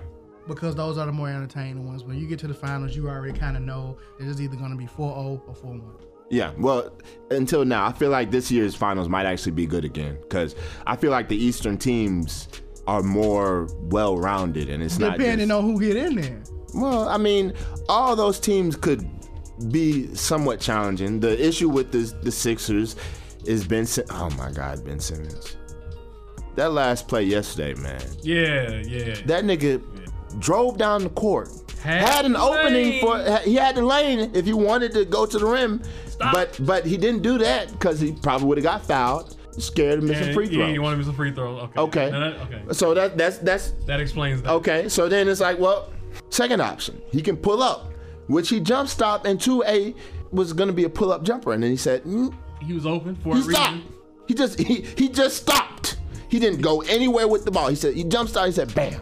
[0.47, 2.03] because those are the more entertaining ones.
[2.03, 4.71] When you get to the finals, you already kind of know that it's either going
[4.71, 5.81] to be 4-0 or 4-1.
[6.31, 6.91] Yeah, well,
[7.31, 10.55] until now, I feel like this year's finals might actually be good again because
[10.87, 12.47] I feel like the Eastern teams
[12.89, 16.41] are more well-rounded, and it's not Depending on who get in there.
[16.73, 17.53] Well, I mean,
[17.87, 19.07] all those teams could
[19.71, 21.19] be somewhat challenging.
[21.19, 22.95] The issue with the the Sixers
[23.45, 23.85] is Ben.
[23.85, 25.55] Sim- oh my God, Ben Simmons.
[26.55, 28.01] That last play yesterday, man.
[28.23, 29.15] Yeah, yeah.
[29.25, 29.81] That nigga
[30.39, 31.49] drove down the court.
[31.81, 33.01] Had Had, an opening lane.
[33.01, 36.33] for he had the lane if he wanted to go to the rim, Stop.
[36.33, 40.05] but but he didn't do that because he probably would have got fouled, scared of
[40.05, 40.65] missing And- free throw.
[40.65, 41.57] Yeah, you want to miss a free throw.
[41.59, 41.79] Okay.
[41.79, 42.09] Okay.
[42.11, 42.61] That- okay.
[42.71, 44.51] So that that's that's That explains that.
[44.51, 45.89] Okay, so then it's like, well,
[46.29, 47.91] second option, he can pull up,
[48.27, 49.93] which he jump stopped into a
[50.31, 53.15] was gonna be a pull up jumper, and then he said, mm, He was open
[53.15, 53.73] for he a stopped.
[53.73, 53.93] reason.
[54.27, 55.97] He just he he just stopped.
[56.29, 57.67] He didn't go anywhere with the ball.
[57.69, 58.49] He said he jump started.
[58.51, 59.01] He said, bam.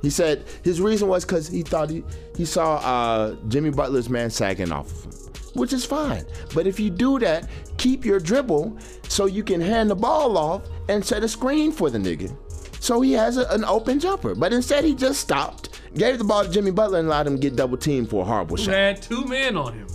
[0.00, 2.02] He said his reason was because he thought he
[2.36, 5.12] he saw uh, Jimmy Butler's man sagging off of him,
[5.54, 6.24] which is fine.
[6.54, 10.62] But if you do that, keep your dribble so you can hand the ball off
[10.88, 12.34] and set a screen for the nigga.
[12.80, 14.34] So he has a, an open jumper.
[14.34, 17.40] But instead, he just stopped, gave the ball to Jimmy Butler, and allowed him to
[17.40, 18.74] get double teamed for a horrible Who shot.
[18.74, 19.86] had two men on him.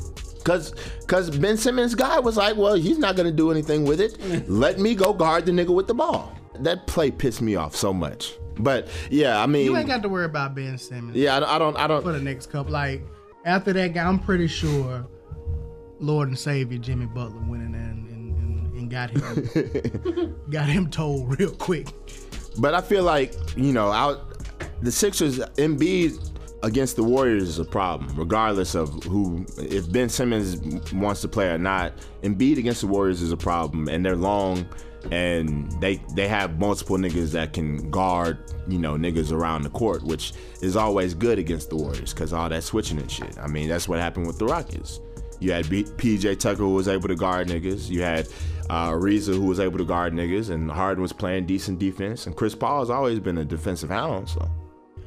[0.45, 0.73] Cause,
[1.07, 4.17] cause Ben Simmons' guy was like, well, he's not gonna do anything with it.
[4.49, 6.33] Let me go guard the nigga with the ball.
[6.61, 8.35] That play pissed me off so much.
[8.57, 11.49] But yeah, I mean, You ain't got to worry about Ben Simmons yeah, I don't,
[11.49, 12.13] I don't, I for don't.
[12.13, 12.71] the next couple.
[12.71, 13.01] Like,
[13.43, 15.05] after that guy, I'm pretty sure
[15.99, 20.69] Lord and Savior Jimmy Butler went in there and, and, and, and got him got
[20.69, 21.87] him told real quick.
[22.59, 24.37] But I feel like you know, out
[24.81, 26.31] the Sixers, Embiid
[26.63, 29.45] against the Warriors is a problem, regardless of who.
[29.57, 33.87] If Ben Simmons wants to play or not, Embiid against the Warriors is a problem,
[33.87, 34.67] and they're long,
[35.11, 40.03] and they they have multiple niggas that can guard, you know, niggas around the court,
[40.03, 43.37] which is always good against the Warriors because all that switching and shit.
[43.39, 44.99] I mean, that's what happened with the Rockets.
[45.39, 47.89] You had B- PJ Tucker who was able to guard niggas.
[47.89, 48.27] You had
[48.69, 52.25] uh, who was able to guard niggas, and Harden was playing decent defense.
[52.27, 54.29] And Chris Paul has always been a defensive hound.
[54.29, 54.49] So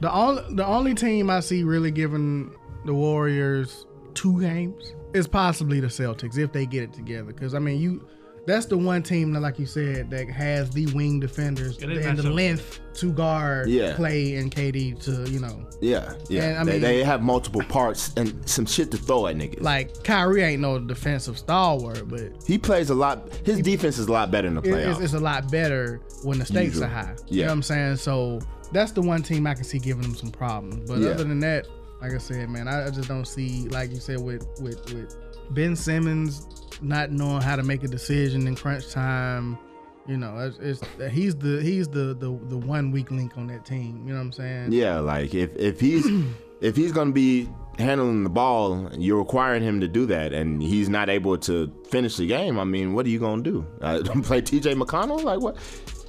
[0.00, 5.80] The only the only team I see really giving the Warriors two games is possibly
[5.80, 7.32] the Celtics if they get it together.
[7.32, 8.06] Because I mean, you
[8.46, 12.18] that's the one team that, like you said, that has the wing defenders Yeah, and
[12.18, 12.34] the up.
[12.34, 13.92] length to guard Yeah.
[13.94, 16.44] Clay and KD to, you know, Yeah, yeah.
[16.44, 19.60] And, I they, mean- they have multiple parts and some shit to throw at niggas.
[19.62, 23.28] like Kyrie ain't no defensive stalwart, but he plays a lot.
[23.44, 24.92] His defense is a lot better in the playoffs.
[24.96, 26.84] it's, it's a lot better when the stakes Usual.
[26.84, 27.14] are high.
[27.28, 27.46] You Yeah.
[27.46, 27.96] know what I'm saying?
[27.96, 28.40] So
[28.72, 30.88] that's the one team I can see giving them some problems.
[30.88, 31.10] But Yeah.
[31.10, 31.66] other than that,
[32.02, 35.16] like I said, man, I, I just don't see, like you said, with with with
[35.50, 36.46] Ben Simmons
[36.80, 39.58] not knowing how to make a decision in crunch time.
[40.06, 43.64] You know, it's, it's he's the he's the, the the one weak link on that
[43.64, 44.02] team.
[44.06, 44.72] You know what I'm saying?
[44.72, 46.06] Yeah, like if if he's
[46.60, 50.88] if he's gonna be handling the ball, you're requiring him to do that, and he's
[50.88, 52.58] not able to finish the game.
[52.58, 53.66] I mean, what are you gonna do?
[53.80, 54.74] Uh, play T.J.
[54.74, 55.22] McConnell?
[55.22, 55.56] Like what?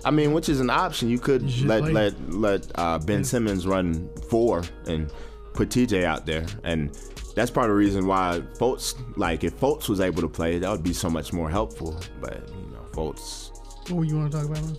[0.03, 1.09] I mean, which is an option.
[1.09, 1.91] You could should let play.
[1.91, 5.11] let let uh, Ben Simmons run four and
[5.53, 6.05] put T.J.
[6.05, 6.97] out there, and
[7.35, 8.95] that's part of the reason why Fultz.
[9.17, 11.99] Like if Fultz was able to play, that would be so much more helpful.
[12.19, 13.49] But you know, Fultz.
[13.89, 14.63] What you want to talk about?
[14.63, 14.75] Man?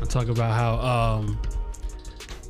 [0.00, 1.40] I talk about how um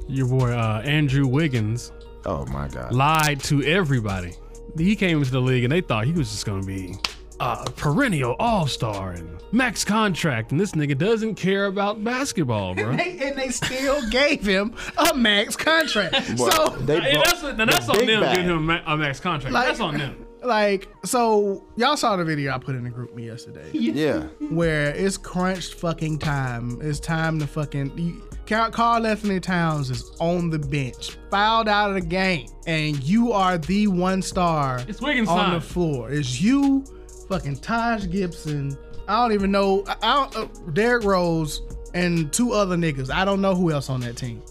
[0.08, 1.92] your boy uh, Andrew Wiggins
[2.24, 2.92] Oh my God.
[2.92, 4.34] lied to everybody.
[4.78, 6.94] He came into the league and they thought he was just gonna be
[7.40, 12.96] a perennial all star and max contract, and this nigga doesn't care about basketball, bro.
[12.96, 16.36] They, and they still gave him a max contract.
[16.36, 18.36] Boy, so they Hey, brought that's now that's the on them bag.
[18.36, 19.52] giving him a max contract.
[19.52, 20.22] Like- that's on them.
[20.44, 24.22] like so y'all saw the video I put in the GroupMe yesterday Yeah.
[24.50, 26.78] where it's crunched fucking time.
[26.80, 31.94] It's time to fucking you, Carl Karl-Anthony Towns is on the bench, fouled out of
[31.96, 35.54] the game, and you are the one star It's Wiggins on time.
[35.54, 36.10] the floor.
[36.12, 36.84] It's you,
[37.28, 38.76] fucking Taj Gibson.
[39.08, 39.84] I don't even know.
[39.86, 41.62] I, I uh, Rose
[41.94, 43.10] and two other niggas.
[43.10, 44.42] I don't know who else on that team.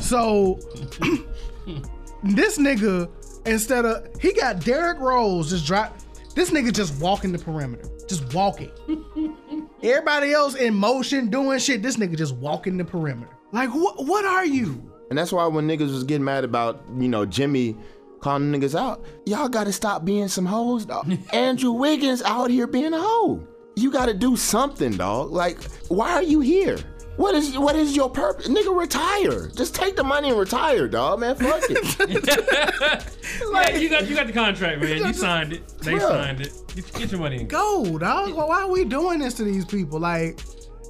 [0.00, 0.58] So
[2.22, 3.10] this nigga,
[3.46, 5.98] instead of he got Derrick Rose just drop.
[6.34, 8.70] This nigga just walking the perimeter, just walking.
[9.82, 11.82] Everybody else in motion doing shit.
[11.82, 13.36] This nigga just walking the perimeter.
[13.52, 14.06] Like what?
[14.06, 14.90] What are you?
[15.10, 17.76] And that's why when niggas was getting mad about, you know, Jimmy
[18.22, 21.12] calling niggas out, y'all gotta stop being some hoes, dog.
[21.34, 23.46] Andrew Wiggins out here being a hoe.
[23.76, 25.32] You gotta do something, dog.
[25.32, 26.78] Like, why are you here?
[27.16, 28.48] What is what is your purpose?
[28.48, 29.48] Nigga, retire.
[29.48, 31.34] Just take the money and retire, dog, man.
[31.36, 31.98] Fuck it.
[33.52, 34.96] yeah, you got you got the contract, man.
[34.96, 35.68] You signed it.
[35.80, 35.98] They Yeah.
[36.08, 36.52] signed it.
[36.74, 37.48] Get, get your money in.
[37.48, 38.32] Go, dog.
[38.34, 40.00] Why why are we doing this to these people?
[40.00, 40.40] Like,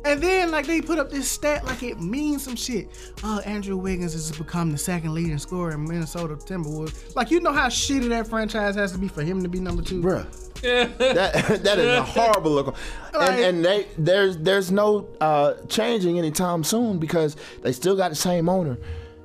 [0.04, 2.88] and then like they put up this stat like it means some shit.
[3.22, 7.14] Uh, Andrew Wiggins has become the second leading scorer in Minnesota Timberwolves.
[7.16, 9.82] Like, you know how shitty that franchise has to be for him to be number
[9.82, 10.26] two, Bruh.
[10.62, 10.98] that
[11.64, 12.76] that is a horrible look.
[13.12, 18.10] And, Like- and they there's there's no uh, changing anytime soon because they still got
[18.10, 18.78] the same owner.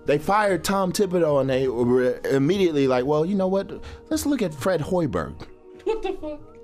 [0.06, 3.84] They fired Tom Thibodeau and they were immediately like, well, you know what?
[4.10, 5.36] Let's look at Fred Hoiberg.
[5.84, 6.57] What the fuck?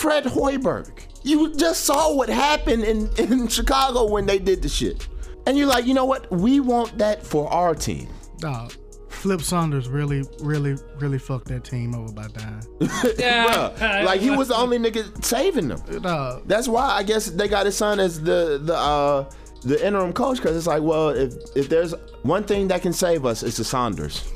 [0.00, 1.04] Fred Hoiberg.
[1.22, 5.06] You just saw what happened in, in Chicago when they did the shit.
[5.46, 6.30] And you're like, you know what?
[6.30, 8.08] We want that for our team.
[8.38, 8.72] Dog.
[9.10, 12.62] Flip Saunders really, really, really fucked that team over by dying.
[12.80, 14.04] Bruh.
[14.04, 16.00] Like he was the only nigga saving them.
[16.00, 16.44] Dog.
[16.46, 19.30] That's why I guess they got his son as the the uh
[19.62, 23.26] the interim coach because it's like, well, if if there's one thing that can save
[23.26, 24.32] us, it's the Saunders.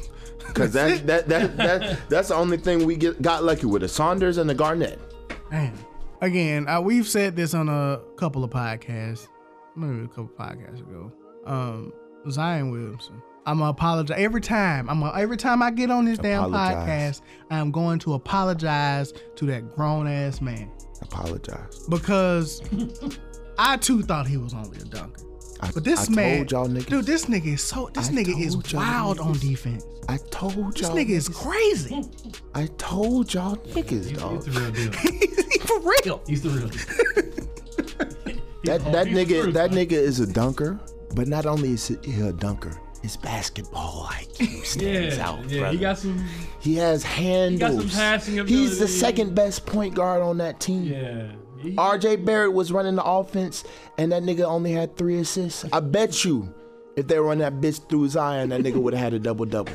[0.49, 3.89] Because that, that that that that's the only thing we get got lucky with the
[3.89, 4.99] Saunders and the Garnett.
[5.55, 5.79] Man.
[6.21, 9.29] Again, uh, we've said this on a couple of podcasts,
[9.77, 11.13] maybe a couple podcasts ago.
[11.47, 11.93] Um,
[12.31, 13.23] Zion Williamson.
[13.47, 14.89] I'm gonna apologize every time.
[14.89, 17.21] I'm gonna, every time I get on this damn Apologize.
[17.21, 20.71] podcast, I'm going to apologize to that grown ass man
[21.03, 21.85] Apologize.
[21.91, 22.63] because
[23.59, 25.21] I too thought he was only a dunker.
[25.65, 26.87] I, But this I man, told y'all niggas.
[26.87, 27.91] dude, this nigga is so.
[27.95, 29.85] This I nigga is told y'all wild on defense.
[30.09, 30.73] I told y'all.
[30.73, 32.03] This nigga is crazy.
[32.55, 34.43] I told y'all niggas, He's dog.
[34.45, 34.93] the real deal.
[35.53, 36.23] He For real.
[36.27, 37.35] He's the real deal.
[38.65, 39.87] That that nigga truth, that man.
[39.87, 40.81] nigga is a dunker,
[41.15, 42.73] but not only is he a dunker,
[43.03, 45.59] his basketball IQ stands Yeah, out, yeah.
[45.61, 45.73] brother.
[45.77, 46.25] He got some.
[46.61, 47.93] He has handles.
[47.95, 50.85] passing He's the second best point guard on that team.
[50.85, 51.33] Yeah.
[51.73, 53.65] RJ Barrett was running the offense,
[53.99, 55.65] and that nigga only had three assists.
[55.73, 56.53] I bet you,
[56.97, 59.73] if they run that bitch through Zion, that nigga would have had a double double,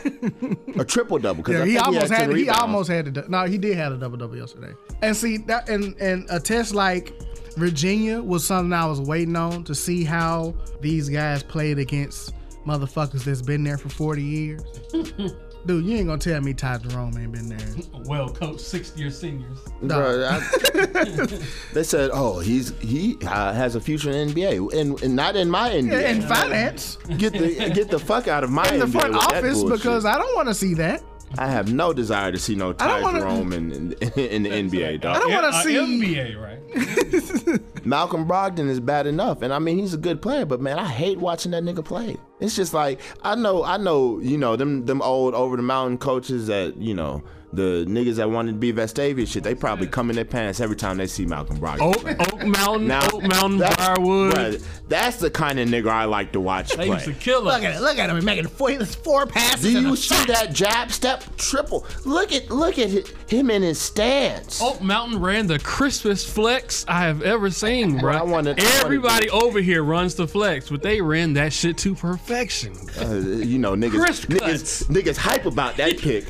[0.78, 1.43] a triple double.
[1.52, 2.28] Yeah, he almost had.
[2.30, 3.30] 10 he almost had to.
[3.30, 4.73] No, he did have a double double yesterday.
[5.02, 7.13] And see that, and and a test like
[7.58, 12.33] Virginia was something I was waiting on to see how these guys played against
[12.65, 14.63] motherfuckers that's been there for forty years.
[15.69, 17.59] Dude, you ain't gonna tell me Ty Jerome ain't been there.
[18.05, 19.59] well coached sixth year seniors.
[19.83, 21.45] Bruh, I-
[21.75, 25.47] they said, "Oh, he's he uh, has a future in NBA, and, and not in
[25.47, 26.09] my NBA.
[26.09, 29.63] In finance, get the get the fuck out of my in the NBA front office,
[29.63, 31.03] because I don't want to see that.
[31.37, 34.49] I have no desire to see no I Ty wanna- Jerome in, in, in the
[34.49, 35.17] NBA, dog.
[35.17, 35.75] I don't want Uh, to see.
[35.75, 37.85] NBA, right?
[37.85, 40.87] Malcolm Brogdon is bad enough, and I mean he's a good player, but man, I
[40.87, 42.17] hate watching that nigga play.
[42.40, 45.98] It's just like I know, I know, you know them them old over the mountain
[45.98, 49.43] coaches that you know the niggas that wanted to be Vestavia shit.
[49.43, 51.81] They probably come in their pants every time they see Malcolm Brogdon.
[51.81, 52.15] Oak, play.
[52.19, 54.33] Oak Mountain, Now, Oak Mountain, that's- Briarwood.
[54.35, 57.19] bruh, that's the kind of nigga I like to watch They used to play.
[57.19, 57.56] kill us.
[57.56, 57.81] Look at it.
[57.81, 59.62] Look at him making four, four passes.
[59.62, 60.27] Do you see shot.
[60.27, 61.85] that jab step triple?
[62.06, 62.89] Look at look at
[63.29, 64.62] him in his stance.
[64.62, 68.13] Oak Mountain ran the crispest flex I have ever seen, bro.
[68.13, 71.77] I wanna- I wanna- Everybody over here runs the flex, but they ran that shit
[71.79, 72.73] to perfection.
[73.00, 76.25] Uh, you know, niggas, niggas, niggas hype about that pick.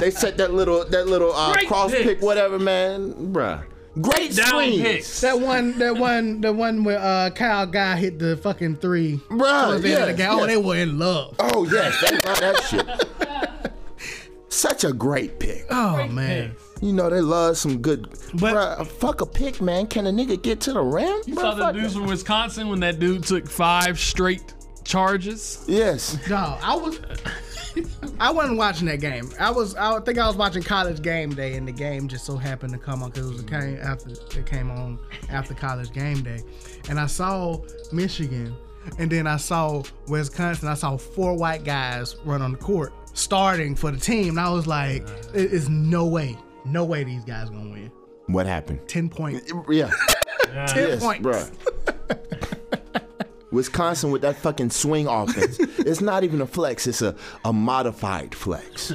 [0.00, 2.02] they set that little, that little uh, Great cross pick.
[2.04, 3.64] pick, whatever, man, bruh.
[4.00, 5.20] Great Down screens, picks.
[5.20, 9.18] That one, that one, the one where uh, Kyle Guy hit the fucking three.
[9.30, 10.28] Bruh, towards the end the yes.
[10.32, 11.36] Oh, they were in love.
[11.38, 13.72] Oh yes, they love that shit.
[14.48, 15.66] Such a great pick.
[15.70, 16.54] Oh man.
[16.80, 18.08] You know they love some good.
[18.34, 19.86] But- bruh, fuck a pick, man.
[19.86, 21.20] Can a nigga get to the rim?
[21.26, 21.98] You Bruh, saw the fuck dudes it.
[21.98, 24.54] from Wisconsin when that dude took five straight
[24.84, 25.64] charges.
[25.68, 26.18] Yes.
[26.28, 26.98] No, I was.
[28.20, 29.30] I wasn't watching that game.
[29.38, 29.74] I was.
[29.74, 32.78] I think I was watching College Game Day, and the game just so happened to
[32.78, 34.98] come on because it was came after it came on
[35.30, 36.42] after College Game Day,
[36.88, 37.58] and I saw
[37.92, 38.54] Michigan,
[38.98, 40.68] and then I saw Wisconsin.
[40.68, 44.50] I saw four white guys run on the court starting for the team, and I
[44.50, 45.02] was like,
[45.34, 47.90] "It is no way, no way these guys gonna win."
[48.26, 48.80] What happened?
[48.88, 49.52] Ten points.
[49.68, 49.90] Yeah.
[50.66, 51.26] Ten yes, points.
[51.26, 52.50] bruh.
[53.54, 55.58] Wisconsin with that fucking swing offense.
[55.78, 56.86] it's not even a flex.
[56.86, 58.92] It's a, a modified flex.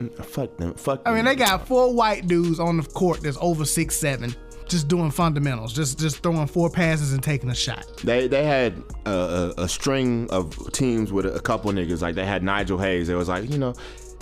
[0.00, 0.74] Mm, Fuck them.
[0.74, 1.02] Fuck.
[1.04, 1.26] I mean, them.
[1.26, 4.34] they got four white dudes on the court that's over six seven,
[4.68, 7.86] just doing fundamentals, just just throwing four passes and taking a shot.
[8.04, 12.00] They they had a, a, a string of teams with a, a couple niggas.
[12.00, 13.08] Like they had Nigel Hayes.
[13.08, 13.74] They was like, you know,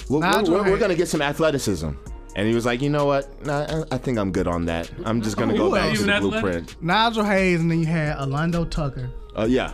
[0.09, 1.91] we're, we're, we're gonna get some athleticism.
[2.37, 3.45] And he was like, you know what?
[3.47, 4.91] Nah, I, I think I'm good on that.
[5.05, 5.99] I'm just gonna go Who back else?
[6.01, 6.83] to the Even blueprint.
[6.83, 9.11] Nigel Hayes, and then you had Alando Tucker.
[9.37, 9.73] Uh, yeah.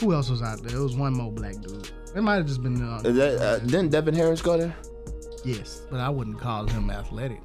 [0.00, 0.78] Who else was out there?
[0.78, 1.90] It was one more black dude.
[2.14, 4.74] It might have just been uh, Uh, that- uh, didn't Devin Harris go there?
[5.44, 7.40] yes, but I wouldn't call him athletic.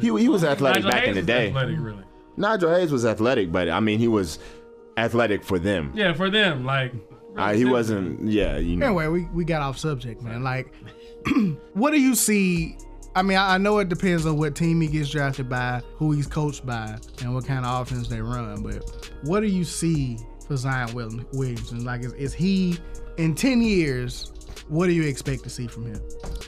[0.00, 1.48] He, he was athletic Nigel back in Hayes the was day.
[1.48, 2.04] Athletic, really.
[2.36, 4.38] Nigel Hayes was athletic, but I mean, he was
[4.98, 5.90] athletic for them.
[5.94, 6.92] Yeah, for them, like.
[7.36, 8.28] Uh, he wasn't.
[8.28, 8.86] Yeah, you know.
[8.86, 10.42] Anyway, we, we got off subject, man.
[10.42, 10.70] Like,
[11.72, 12.76] what do you see?
[13.14, 16.12] I mean, I, I know it depends on what team he gets drafted by, who
[16.12, 18.62] he's coached by, and what kind of offense they run.
[18.62, 21.84] But what do you see for Zion Will- Williamson?
[21.84, 22.78] Like, is, is he
[23.18, 24.32] in ten years?
[24.68, 26.00] What do you expect to see from him?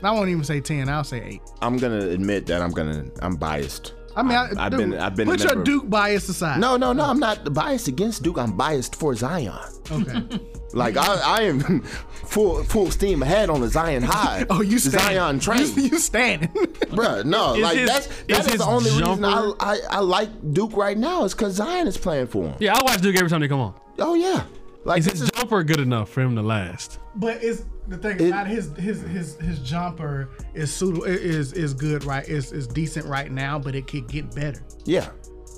[0.02, 0.88] I won't even say ten.
[0.88, 1.42] I'll say eight.
[1.60, 3.04] I'm gonna admit that I'm gonna.
[3.20, 3.94] I'm biased.
[4.16, 6.60] I mean, I, I've dude, been- I've been Put your Duke bias aside.
[6.60, 7.04] No, no, no.
[7.04, 8.38] I'm not biased against Duke.
[8.38, 9.58] I'm biased for Zion.
[9.90, 10.22] Okay.
[10.74, 11.80] Like I, I am
[12.26, 14.44] full full steam ahead on the Zion high.
[14.50, 15.16] Oh, you the standing.
[15.16, 16.48] Zion train, You, you standing.
[16.48, 17.24] bruh.
[17.24, 20.28] No, Is like his- that's that is his the only reason I, I I like
[20.52, 22.56] Duke right now is because Zion is playing for him.
[22.60, 23.74] Yeah, I watch Duke every time they come on.
[24.00, 24.44] Oh yeah,
[24.84, 26.98] like Is this his is, jumper good enough for him to last?
[27.16, 31.72] But it's the thing It- about his his his his jumper is suitable is is
[31.74, 34.60] good right is is decent right now, but it could get better.
[34.86, 35.10] yeah,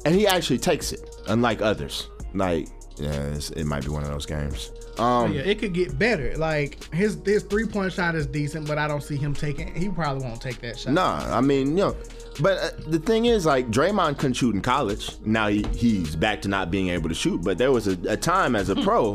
[0.05, 2.11] and he actually takes it, unlike others.
[2.35, 4.71] Like yeah, it's, it might be one of those games.
[4.99, 6.37] Um, Yeah, it could get better.
[6.37, 9.75] Like his his three point shot is decent, but I don't see him taking.
[9.75, 10.93] He probably won't take that shot.
[10.93, 11.97] Nah, I mean, you know,
[12.41, 15.11] but uh, the thing is, like, Draymond couldn't shoot in college.
[15.25, 17.43] Now he, he's back to not being able to shoot.
[17.43, 19.15] But there was a, a time as a pro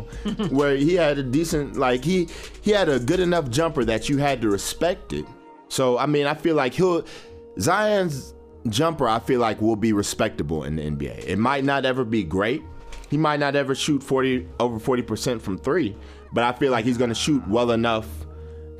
[0.49, 2.27] where he had a decent, like, he
[2.61, 5.25] he had a good enough jumper that you had to respect it.
[5.69, 7.05] So I mean, I feel like he'll
[7.59, 8.33] Zion's
[8.69, 9.07] jumper.
[9.07, 11.25] I feel like will be respectable in the NBA.
[11.25, 12.63] It might not ever be great.
[13.11, 15.97] He might not ever shoot forty over forty percent from three,
[16.31, 18.07] but I feel like he's gonna shoot well enough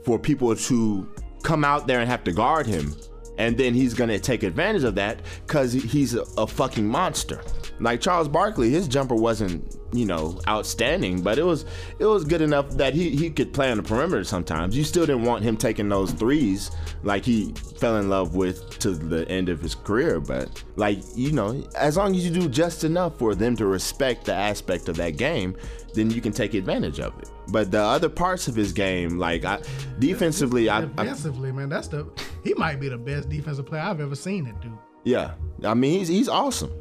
[0.05, 1.13] for people to
[1.43, 2.95] come out there and have to guard him.
[3.37, 7.41] And then he's gonna take advantage of that because he's a, a fucking monster.
[7.81, 11.65] Like Charles Barkley, his jumper wasn't, you know, outstanding, but it was
[11.99, 14.75] it was good enough that he, he could play on the perimeter sometimes.
[14.77, 16.71] You still didn't want him taking those threes
[17.03, 20.19] like he fell in love with to the end of his career.
[20.19, 24.25] But like, you know, as long as you do just enough for them to respect
[24.25, 25.55] the aspect of that game,
[25.93, 27.29] then you can take advantage of it.
[27.49, 29.61] But the other parts of his game, like I,
[29.99, 32.07] defensively, I, I Defensively, man, that's the
[32.43, 34.77] he might be the best defensive player I've ever seen it do.
[35.03, 35.33] yeah,
[35.65, 36.71] I mean he's he's awesome.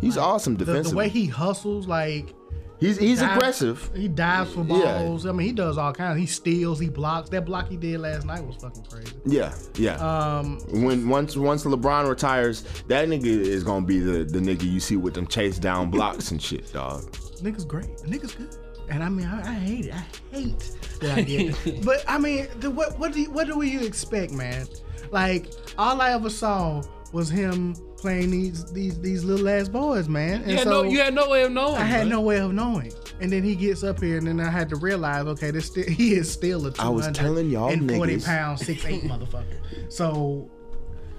[0.00, 0.90] He's awesome The, defensively.
[0.90, 2.34] the way he hustles, like
[2.80, 3.90] he's he's dives- aggressive.
[3.94, 5.02] He dives for Yeah.
[5.02, 5.26] balls.
[5.26, 6.18] I mean, he does all kinds.
[6.18, 6.78] He steals.
[6.78, 7.28] He blocks.
[7.30, 9.12] That block he did last night was fucking crazy.
[9.24, 9.94] Yeah, yeah.
[9.96, 14.80] Um, when once once LeBron retires, that nigga is gonna be the the nigga you
[14.80, 17.02] see with them chase down blocks and shit, dog.
[17.42, 17.96] nigga's great.
[17.98, 18.54] Nigga's good.
[18.88, 19.94] And I mean, I, I hate it.
[19.94, 20.04] I
[20.36, 20.70] hate
[21.00, 21.56] that I did.
[21.66, 21.84] it.
[21.84, 24.66] but I mean, the, what what do you, what do you expect, man?
[25.10, 25.46] Like
[25.76, 30.42] all I ever saw was him playing these these these little ass boys, man.
[30.42, 31.76] And You had, so no, you had no way of knowing.
[31.76, 32.16] I had bro.
[32.16, 32.92] no way of knowing.
[33.20, 35.84] And then he gets up here, and then I had to realize, okay, this still,
[35.88, 38.24] he is still a was telling y'all and forty niggas.
[38.26, 39.90] pound six eight motherfucker.
[39.92, 40.50] So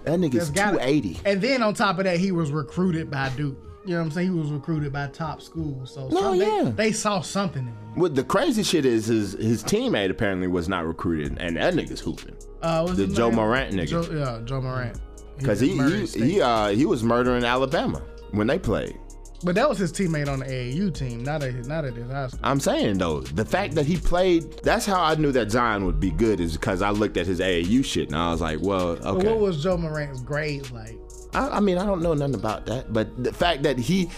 [0.03, 1.19] That nigga's 280.
[1.25, 3.57] And then on top of that, he was recruited by Duke.
[3.85, 4.33] You know what I'm saying?
[4.33, 5.93] He was recruited by top schools.
[5.93, 6.71] So No, some- they, yeah.
[6.75, 7.77] they saw something in him.
[7.95, 11.99] What the crazy shit is, his his teammate apparently was not recruited, and that nigga's
[12.01, 12.35] hooping.
[12.61, 13.35] Uh, what's The his Joe name?
[13.37, 13.87] Morant nigga.
[13.87, 14.99] Joe, yeah, Joe Morant.
[15.43, 18.97] Cause was he he, he uh he was murdering Alabama when they played.
[19.43, 22.09] but that was his teammate on the AAU team, not at his, not at his
[22.09, 22.39] high school.
[22.43, 25.99] I'm saying though, the fact that he played, that's how I knew that Zion would
[25.99, 28.95] be good is because I looked at his AAU shit and I was like, well,
[28.95, 29.27] But okay.
[29.27, 30.97] what was Joe Morant's grades like?
[31.33, 34.09] I, I mean, I don't know nothing about that, but the fact that he,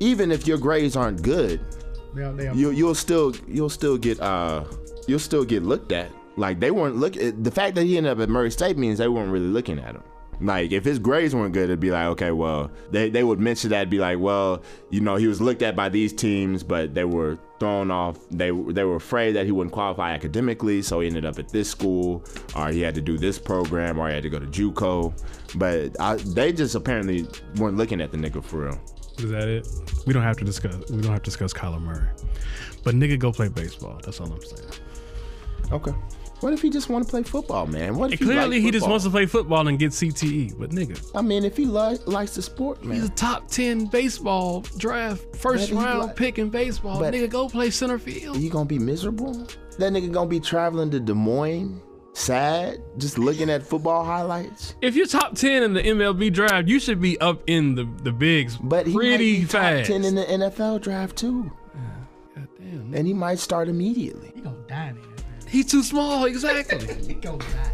[0.00, 1.60] even if your grades aren't good,
[2.14, 4.64] They, they, you you'll still you'll still get uh
[5.06, 6.10] you'll still get looked at.
[6.36, 7.14] Like they weren't look.
[7.14, 9.94] The fact that he ended up at Murray State means they weren't really looking at
[9.94, 10.02] him.
[10.40, 13.70] Like if his grades weren't good, it'd be like, okay, well, they, they would mention
[13.70, 17.04] that, be like, well, you know, he was looked at by these teams, but they
[17.04, 18.18] were thrown off.
[18.30, 21.68] They they were afraid that he wouldn't qualify academically, so he ended up at this
[21.68, 22.22] school,
[22.54, 25.12] or he had to do this program, or he had to go to JUCO.
[25.56, 27.26] But I, they just apparently
[27.56, 28.80] weren't looking at the nigga for real.
[29.18, 29.68] Is that it?
[30.06, 30.76] We don't have to discuss.
[30.90, 32.08] We don't have to discuss Kyler Murray.
[32.84, 33.98] But nigga, go play baseball.
[34.04, 34.70] That's all I'm saying.
[35.72, 35.92] Okay.
[36.40, 37.96] What if he just want to play football, man?
[37.96, 38.90] What if And clearly, like he just football?
[38.90, 40.58] wants to play football and get CTE.
[40.58, 42.94] But nigga, I mean, if he li- likes the sport, man.
[42.96, 46.98] he's a top ten baseball draft first But he round like- pick in baseball.
[47.00, 48.36] but- nigga, go play center field.
[48.36, 49.32] you gonna be miserable?
[49.78, 51.80] That nigga gonna be traveling to Des Moines,
[52.12, 54.74] sad, just looking at football highlights.
[54.80, 58.12] If you're top ten in the MLB draft, you should be up in the the
[58.12, 61.50] bigs But he pretty might be top ten in the NFL draft too,
[62.34, 64.32] Goddamn, and he might start immediately.
[64.34, 65.04] he gonna die then.
[65.48, 66.24] He's too small.
[66.24, 66.94] Exactly.
[67.06, 67.72] He gonna die.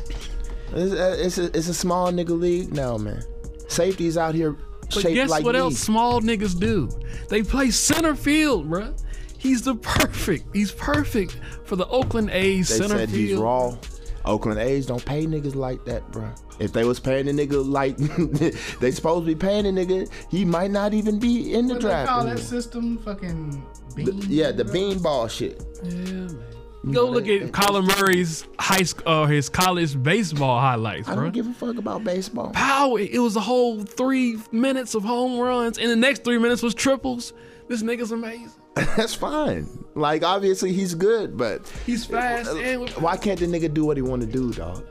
[0.77, 3.23] It's a, uh, it's a, it's a small nigga league now, man.
[3.69, 5.61] Safety's out here But shaped guess like what me.
[5.61, 6.89] else small niggas do?
[7.29, 9.01] They play center field, bruh.
[9.39, 10.47] He's the perfect.
[10.55, 13.29] He's perfect for the Oakland A's They center said field.
[13.29, 13.77] he's raw.
[14.25, 16.35] Oakland A's don't pay niggas like that, bruh.
[16.59, 17.97] If they was paying the nigga like
[18.81, 21.83] they supposed to be paying the nigga, he might not even be in the What
[21.83, 22.09] they draft.
[22.09, 22.45] call that anymore.
[22.49, 22.99] system?
[22.99, 24.07] Fucking bean.
[24.21, 25.63] The- yeah, the beanball shit.
[25.83, 26.45] Yeah, man.
[26.93, 31.47] Go look at Kyler Murray's high school, uh, his college baseball highlights, I don't give
[31.47, 32.51] a fuck about baseball.
[32.51, 32.99] Power.
[32.99, 36.75] It was a whole three minutes of home runs, and the next three minutes was
[36.75, 37.33] triples.
[37.69, 38.51] This nigga's amazing.
[38.75, 39.67] That's fine.
[39.95, 44.03] Like obviously he's good, but He's fast and why can't the nigga do what he
[44.03, 44.85] want to do, dog?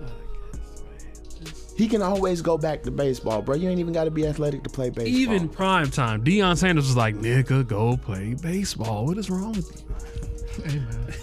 [1.75, 3.55] He can always go back to baseball, bro.
[3.55, 5.07] You ain't even got to be athletic to play baseball.
[5.07, 6.23] even prime time.
[6.23, 9.05] Deion Sanders was like, "Nigga, go play baseball.
[9.07, 11.13] What is wrong with you?" Hey, man.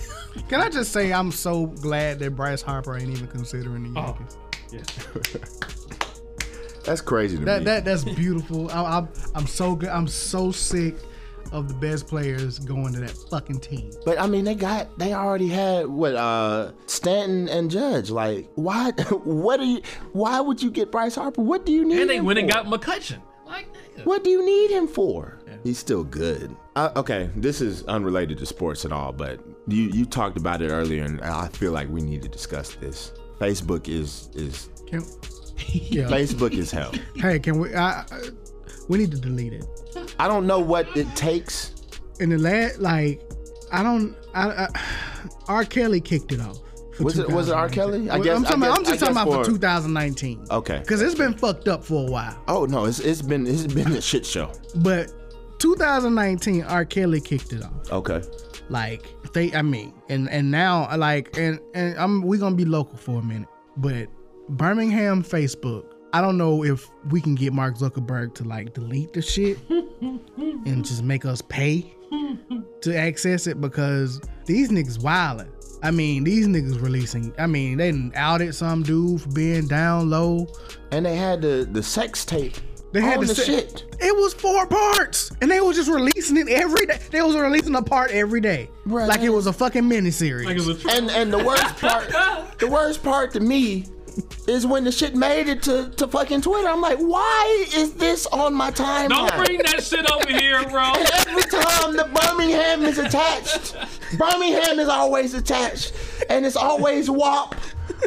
[0.50, 4.18] Can I just say I'm so glad that Bryce Harper ain't even considering the Oh.
[4.72, 5.00] Yankees.
[6.84, 7.64] that's crazy to That me.
[7.66, 8.70] that that's beautiful.
[8.70, 9.88] I, I'm I'm so good.
[9.90, 10.96] I'm so sick
[11.52, 13.90] of the best players going to that fucking team.
[14.04, 18.10] but I mean, they got they already had what uh Stanton and Judge.
[18.10, 18.90] Like, why?
[19.24, 19.82] What are you?
[20.12, 21.42] Why would you get Bryce Harper?
[21.42, 22.00] What do you need?
[22.00, 23.20] And they him went and got McCutcheon.
[23.46, 23.68] Like.
[24.04, 25.38] What do you need him for?
[25.62, 26.56] He's still good.
[26.74, 29.38] Uh, okay, this is unrelated to sports at all, but
[29.72, 33.12] you you talked about it earlier, and I feel like we need to discuss this.
[33.38, 35.00] Facebook is is Can,
[35.68, 36.04] yeah.
[36.08, 36.92] Facebook is hell.
[37.16, 37.74] Hey, can we?
[37.74, 38.04] I, I,
[38.88, 39.64] we need to delete it.
[40.18, 41.72] I don't know what it takes.
[42.20, 43.22] In the last, like,
[43.72, 44.14] I don't.
[44.34, 44.68] I, I
[45.48, 45.64] R.
[45.64, 46.58] Kelly kicked it off.
[47.00, 47.68] Was it- was it R.
[47.70, 48.10] Kelly?
[48.10, 50.46] I guess- I'm, talking I guess- I'm just talking about for for- 2019.
[50.50, 50.78] Okay.
[50.80, 52.38] Because it's been fucked up for a while.
[52.46, 54.52] Oh no, it's it's been it's been a shit show.
[54.76, 55.10] But
[55.60, 56.84] 2019, R.
[56.84, 57.90] Kelly kicked it off.
[57.90, 58.22] Okay.
[58.70, 62.96] Like they, I mean, and and now like and and I'm we gonna be local
[62.96, 64.08] for a minute, but
[64.48, 65.84] Birmingham Facebook.
[66.12, 70.84] I don't know if we can get Mark Zuckerberg to like delete the shit and
[70.84, 71.94] just make us pay
[72.80, 75.48] to access it because these niggas wildin'.
[75.82, 77.32] I mean, these niggas releasing.
[77.38, 80.48] I mean, they outed some dude for being down low.
[80.90, 82.56] And they had the the sex tape.
[82.92, 83.84] They had on to the say- shit.
[84.00, 86.98] It was four parts, and they was just releasing it every day.
[87.10, 90.46] They was releasing a part every day, Bruh, like it was a fucking miniseries.
[90.46, 92.08] Like, it was a And and the worst part,
[92.58, 93.84] the worst part to me
[94.48, 96.66] is when the shit made it to, to fucking Twitter.
[96.68, 99.08] I'm like, why is this on my timeline?
[99.10, 100.82] Don't bring that shit over here, bro.
[100.82, 103.76] And Every time the Birmingham is attached,
[104.18, 105.92] Birmingham is always attached,
[106.28, 107.54] and it's always WAP.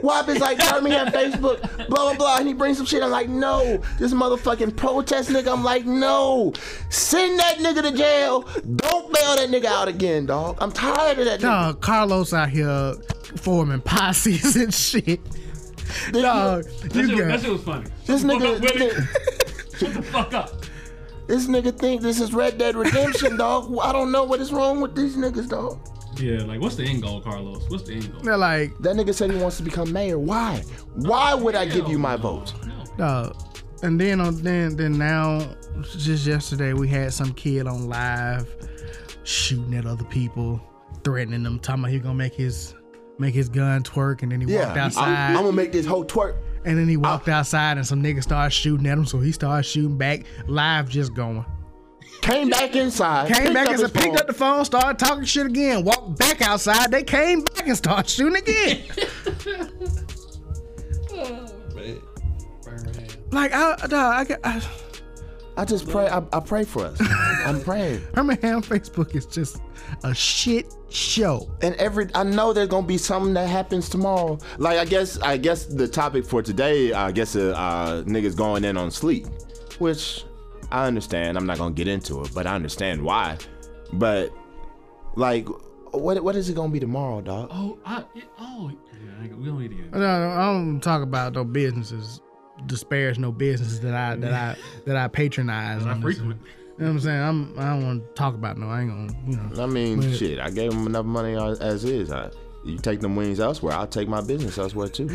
[0.02, 3.02] WAP is like tell me on Facebook, blah blah blah, and he brings some shit.
[3.04, 5.52] I'm like, no, this motherfucking protest nigga.
[5.52, 6.54] I'm like, no,
[6.90, 8.42] send that nigga to jail.
[8.76, 10.58] Don't bail that nigga out again, dog.
[10.62, 11.40] I'm tired of that.
[11.40, 11.44] Nigga.
[11.44, 12.96] Dog, Carlos out here
[13.38, 15.22] forming posses and shit.
[16.12, 17.86] Dog, That you shit, that shit was funny.
[18.06, 18.90] This nigga, Willie.
[19.80, 20.50] this Fuck up.
[21.28, 23.74] This nigga think this is Red Dead Redemption, dog.
[23.82, 25.80] I don't know what is wrong with these niggas, dog.
[26.20, 27.70] Yeah, like what's the end goal, Carlos?
[27.70, 28.22] What's the end goal?
[28.22, 30.20] They're like, That nigga said he wants to become mayor.
[30.20, 30.64] Why?
[30.96, 32.54] Why would I give you my vote?
[32.98, 33.06] No.
[33.06, 33.34] uh,
[33.82, 35.40] and then on then then now,
[35.98, 38.48] just yesterday we had some kid on live
[39.24, 40.62] shooting at other people,
[41.04, 42.74] threatening them, talking about he gonna make his
[43.20, 45.28] make his gun twerk, and then he Yeah, walked I'm, outside.
[45.30, 46.36] I'm gonna make this whole twerk.
[46.66, 49.64] And then he walked outside and some niggas started shooting at him, so he started
[49.64, 50.24] shooting back.
[50.48, 51.46] Live just going.
[52.24, 53.34] Came back inside.
[53.34, 54.18] Came back up and his picked phone.
[54.18, 56.90] up the phone, started talking shit again, walked back outside.
[56.90, 58.82] They came back and started shooting again.
[63.32, 64.62] like I, dawg, I, got- I,
[65.58, 66.08] I just pray.
[66.08, 66.98] I, I pray for us.
[67.46, 68.02] I'm praying.
[68.14, 69.62] Birmingham Facebook is just
[70.06, 71.52] a shit show.
[71.62, 74.40] And every I know there's gonna be something that happens tomorrow.
[74.58, 78.64] Like I guess I guess the topic for today, I guess uh, uh niggas going
[78.64, 79.28] in on sleep,
[79.80, 80.24] which
[80.74, 81.38] I understand.
[81.38, 83.38] I'm not gonna get into it, but I understand why.
[83.94, 84.34] But
[85.16, 85.48] like,
[85.92, 87.50] what what is it gonna be tomorrow, dog?
[87.52, 88.04] Oh, I,
[88.40, 88.72] oh,
[89.22, 89.92] yeah, we don't need to get.
[89.94, 92.22] No, no, I don't talk about no businesses,
[92.66, 94.56] disparage no businesses that I that I
[94.86, 95.86] that I patronize.
[95.86, 96.18] Not on this.
[96.18, 96.42] frequent.
[96.42, 97.22] You know what I'm saying?
[97.22, 98.68] I'm I don't want to talk about no.
[98.68, 99.64] I ain't gonna you know.
[99.64, 100.40] I mean, But- shit.
[100.40, 102.12] I gave him enough money as as is.
[102.12, 102.32] I,
[102.66, 105.10] you take them wings elsewhere, I'll take my business elsewhere too.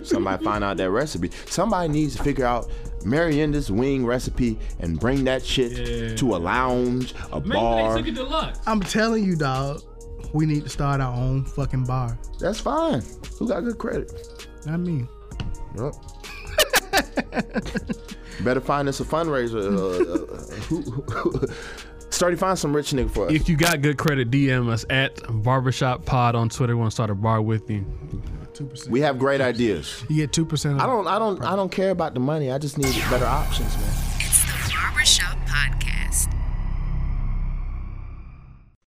[0.04, 1.30] Somebody find out that recipe.
[1.46, 2.70] Somebody needs to figure out
[3.04, 6.16] Marienda's wing recipe and bring that shit Yeah.
[6.16, 7.94] to a lounge, a Maybe bar.
[7.94, 8.58] they took it deluxe.
[8.66, 9.82] I'm telling you, dog.
[10.32, 12.16] We need to start our own fucking bar.
[12.38, 13.02] That's fine.
[13.38, 14.46] Who got good credit?
[14.64, 15.06] Not me.
[15.76, 15.94] Yep.
[18.44, 19.76] Better find us a fundraiser.
[19.76, 21.46] Uh, uh, who, who,
[22.10, 23.32] Starty, find some rich nigga for us.
[23.32, 26.74] If you got good credit, DM us at Barbershop Pod on Twitter.
[26.76, 27.86] We want to start a bar with you.
[28.88, 30.04] We have great ideas.
[30.08, 30.80] You get two percent.
[30.80, 31.06] I don't.
[31.06, 31.42] I don't.
[31.42, 32.50] I don't care about the money.
[32.50, 33.86] I just need better options, man.
[34.18, 35.99] It's the Barbershop Podcast.